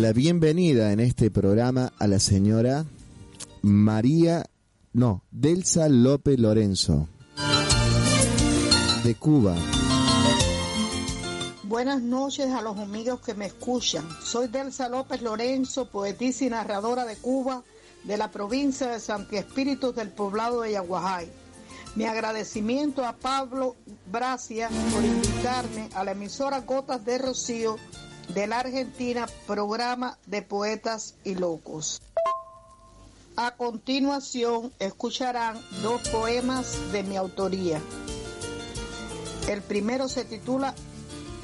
[0.02, 2.84] La bienvenida en este programa a la señora
[3.62, 4.44] María,
[4.92, 7.06] no, Delsa López Lorenzo,
[9.04, 9.54] de Cuba.
[11.62, 14.04] Buenas noches a los amigos que me escuchan.
[14.24, 17.62] Soy Delsa López Lorenzo, poetisa y narradora de Cuba,
[18.02, 21.30] de la provincia de Santi Espíritus del poblado de Yaguajay.
[21.94, 23.76] Mi agradecimiento a Pablo
[24.10, 27.76] Bracia por invitarme a la emisora Gotas de Rocío
[28.34, 32.00] de la Argentina, programa de poetas y locos.
[33.36, 37.80] A continuación escucharán dos poemas de mi autoría.
[39.48, 40.74] El primero se titula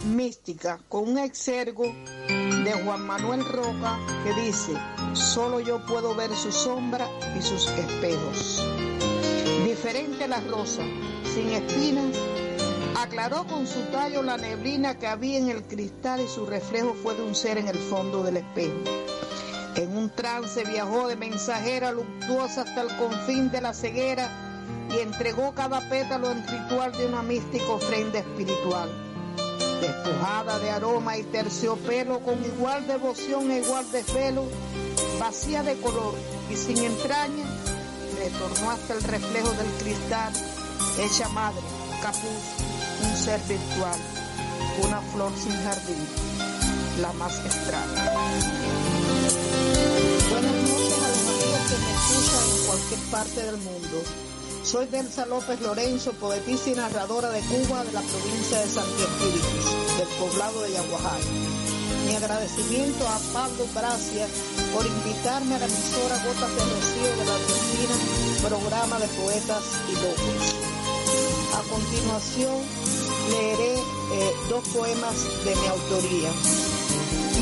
[0.05, 1.85] Mística, con un exergo
[2.29, 4.73] de Juan Manuel Roca que dice,
[5.15, 8.63] solo yo puedo ver su sombra y sus espejos.
[9.65, 10.83] Diferente a la rosa,
[11.35, 12.17] sin espinas,
[13.03, 17.15] aclaró con su tallo la neblina que había en el cristal y su reflejo fue
[17.15, 18.77] de un ser en el fondo del espejo.
[19.77, 24.29] En un trance viajó de mensajera luctuosa hasta el confín de la ceguera
[24.91, 28.91] y entregó cada pétalo en ritual de una mística ofrenda espiritual.
[29.81, 34.45] Despojada de aroma y terciopelo, con igual devoción e igual desvelo,
[35.21, 36.15] vacía de color
[36.51, 37.45] y sin entraña,
[38.19, 40.33] retornó hasta el reflejo del cristal,
[40.99, 41.63] hecha madre,
[42.03, 42.68] capuz,
[43.19, 43.99] ser virtual,
[44.85, 46.07] una flor sin jardín,
[47.01, 48.13] la más extraña.
[50.31, 54.03] Buenas noches a los amigos que me escuchan en cualquier parte del mundo.
[54.63, 59.65] Soy Delsa López Lorenzo, poetisa y narradora de Cuba, de la provincia de Santi Espíritus,
[59.99, 61.23] del poblado de Yaguajay.
[62.07, 64.27] Mi agradecimiento a Pablo Gracia
[64.73, 69.93] por invitarme a la emisora Gotas de Rocío de la Argentina, programa de poetas y
[69.95, 70.55] locos.
[71.55, 76.31] A continuación leeré eh, dos poemas de mi autoría.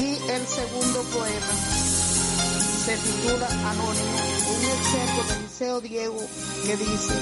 [0.01, 1.55] Y el segundo poema
[2.85, 4.19] se titula Anónimo,
[4.55, 6.21] un excerto de Liceo Diego
[6.65, 7.15] que dice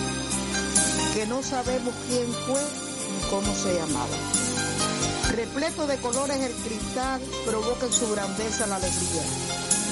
[1.15, 4.17] que no sabemos quién fue ni cómo se llamaba.
[5.35, 9.23] Repleto de colores el cristal provoca en su grandeza la alegría.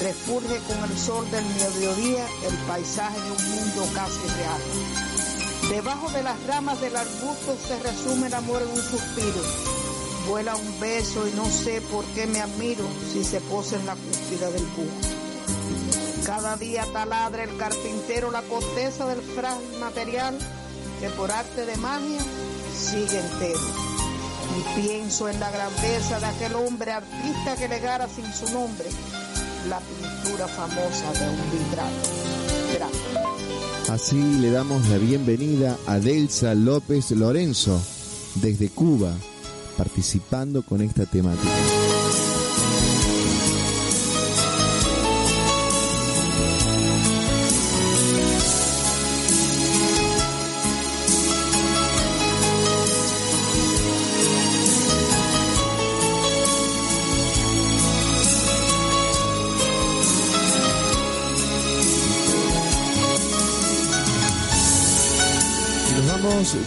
[0.01, 4.61] Refulge con el sol del mediodía el paisaje de un mundo casi real.
[5.69, 9.41] Debajo de las ramas del arbusto se resume el amor en un suspiro.
[10.27, 13.95] Vuela un beso y no sé por qué me admiro si se posa en la
[13.95, 16.25] cúspide del búho.
[16.25, 20.37] Cada día taladra el carpintero la corteza del frágil material
[20.99, 22.21] que por arte de magia
[22.73, 23.59] sigue entero.
[24.57, 28.87] Y pienso en la grandeza de aquel hombre artista que legara sin su nombre
[29.69, 31.93] la pintura famosa de un vitral.
[32.73, 33.52] Gracias.
[33.93, 37.79] Así le damos la bienvenida a Delsa López Lorenzo
[38.41, 39.13] desde Cuba,
[39.77, 41.82] participando con esta temática.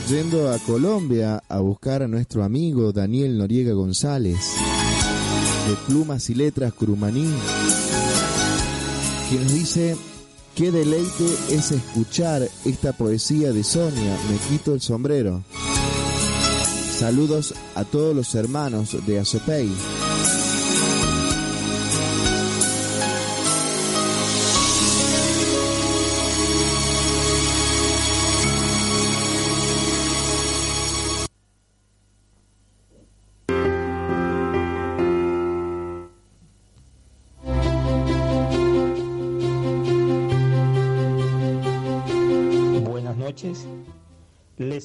[0.09, 4.39] Yendo a Colombia a buscar a nuestro amigo Daniel Noriega González,
[5.69, 7.29] de Plumas y Letras Curumaní,
[9.29, 9.97] quien nos dice,
[10.55, 15.43] qué deleite es escuchar esta poesía de Sonia, me quito el sombrero.
[16.93, 19.69] Saludos a todos los hermanos de Azopey.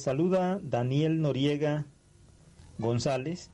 [0.02, 1.86] Saluda Daniel Noriega
[2.80, 3.52] González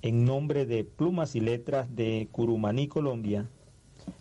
[0.00, 3.46] en nombre de Plumas y Letras de Curumaní, Colombia,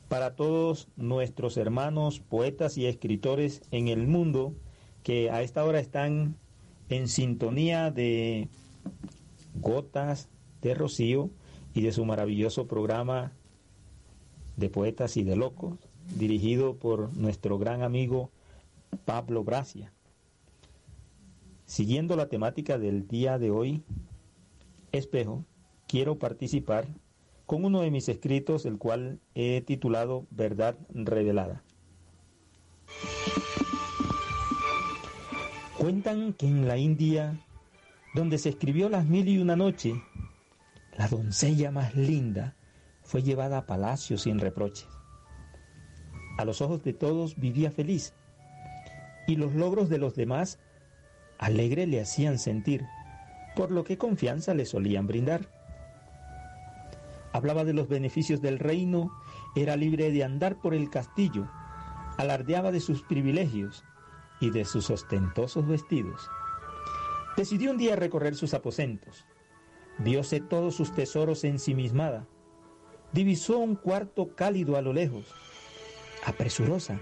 [0.09, 4.53] para todos nuestros hermanos poetas y escritores en el mundo
[5.01, 6.35] que a esta hora están
[6.89, 8.49] en sintonía de
[9.61, 10.27] Gotas
[10.61, 11.29] de Rocío
[11.73, 13.31] y de su maravilloso programa
[14.57, 15.79] de poetas y de locos,
[16.17, 18.29] dirigido por nuestro gran amigo
[19.05, 19.93] Pablo Gracia.
[21.69, 23.83] Siguiendo la temática del día de hoy,
[24.91, 25.45] espejo,
[25.87, 26.87] quiero participar
[27.45, 31.61] con uno de mis escritos, el cual he titulado Verdad Revelada.
[35.77, 37.39] Cuentan que en la India,
[38.15, 39.93] donde se escribió Las Mil y Una Noche,
[40.97, 42.55] la doncella más linda
[43.03, 44.87] fue llevada a palacio sin reproches.
[46.39, 48.15] A los ojos de todos vivía feliz
[49.27, 50.57] y los logros de los demás
[51.39, 52.85] alegre le hacían sentir,
[53.55, 55.49] por lo que confianza le solían brindar.
[57.31, 59.11] Hablaba de los beneficios del reino,
[59.55, 61.49] era libre de andar por el castillo,
[62.17, 63.83] alardeaba de sus privilegios
[64.41, 66.29] y de sus ostentosos vestidos.
[67.37, 69.25] Decidió un día recorrer sus aposentos,
[69.99, 72.27] viose todos sus tesoros ensimismada,
[73.13, 75.33] divisó un cuarto cálido a lo lejos,
[76.25, 76.99] apresurosa,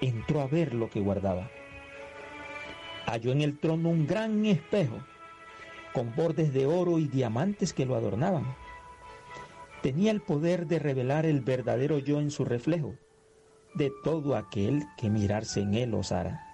[0.00, 1.50] entró a ver lo que guardaba.
[3.10, 5.00] Halló en el trono un gran espejo,
[5.92, 8.54] con bordes de oro y diamantes que lo adornaban.
[9.82, 12.94] Tenía el poder de revelar el verdadero yo en su reflejo,
[13.74, 16.46] de todo aquel que mirarse en él osara.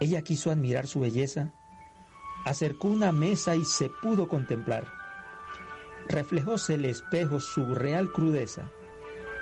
[0.00, 1.52] Ella quiso admirar su belleza,
[2.44, 4.84] acercó una mesa y se pudo contemplar.
[6.08, 8.68] Reflejóse el espejo su real crudeza,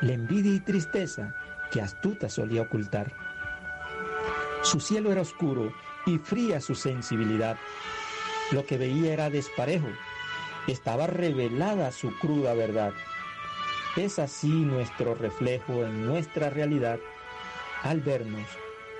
[0.02, 1.34] la envidia y tristeza
[1.72, 3.27] que astuta solía ocultar.
[4.62, 5.72] Su cielo era oscuro
[6.06, 7.56] y fría su sensibilidad.
[8.50, 9.88] Lo que veía era desparejo,
[10.66, 12.92] estaba revelada su cruda verdad.
[13.96, 16.98] Es así nuestro reflejo en nuestra realidad
[17.82, 18.46] al vernos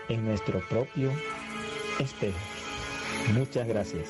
[0.09, 1.13] en nuestro propio
[1.99, 2.39] espejo.
[3.35, 4.09] Muchas gracias.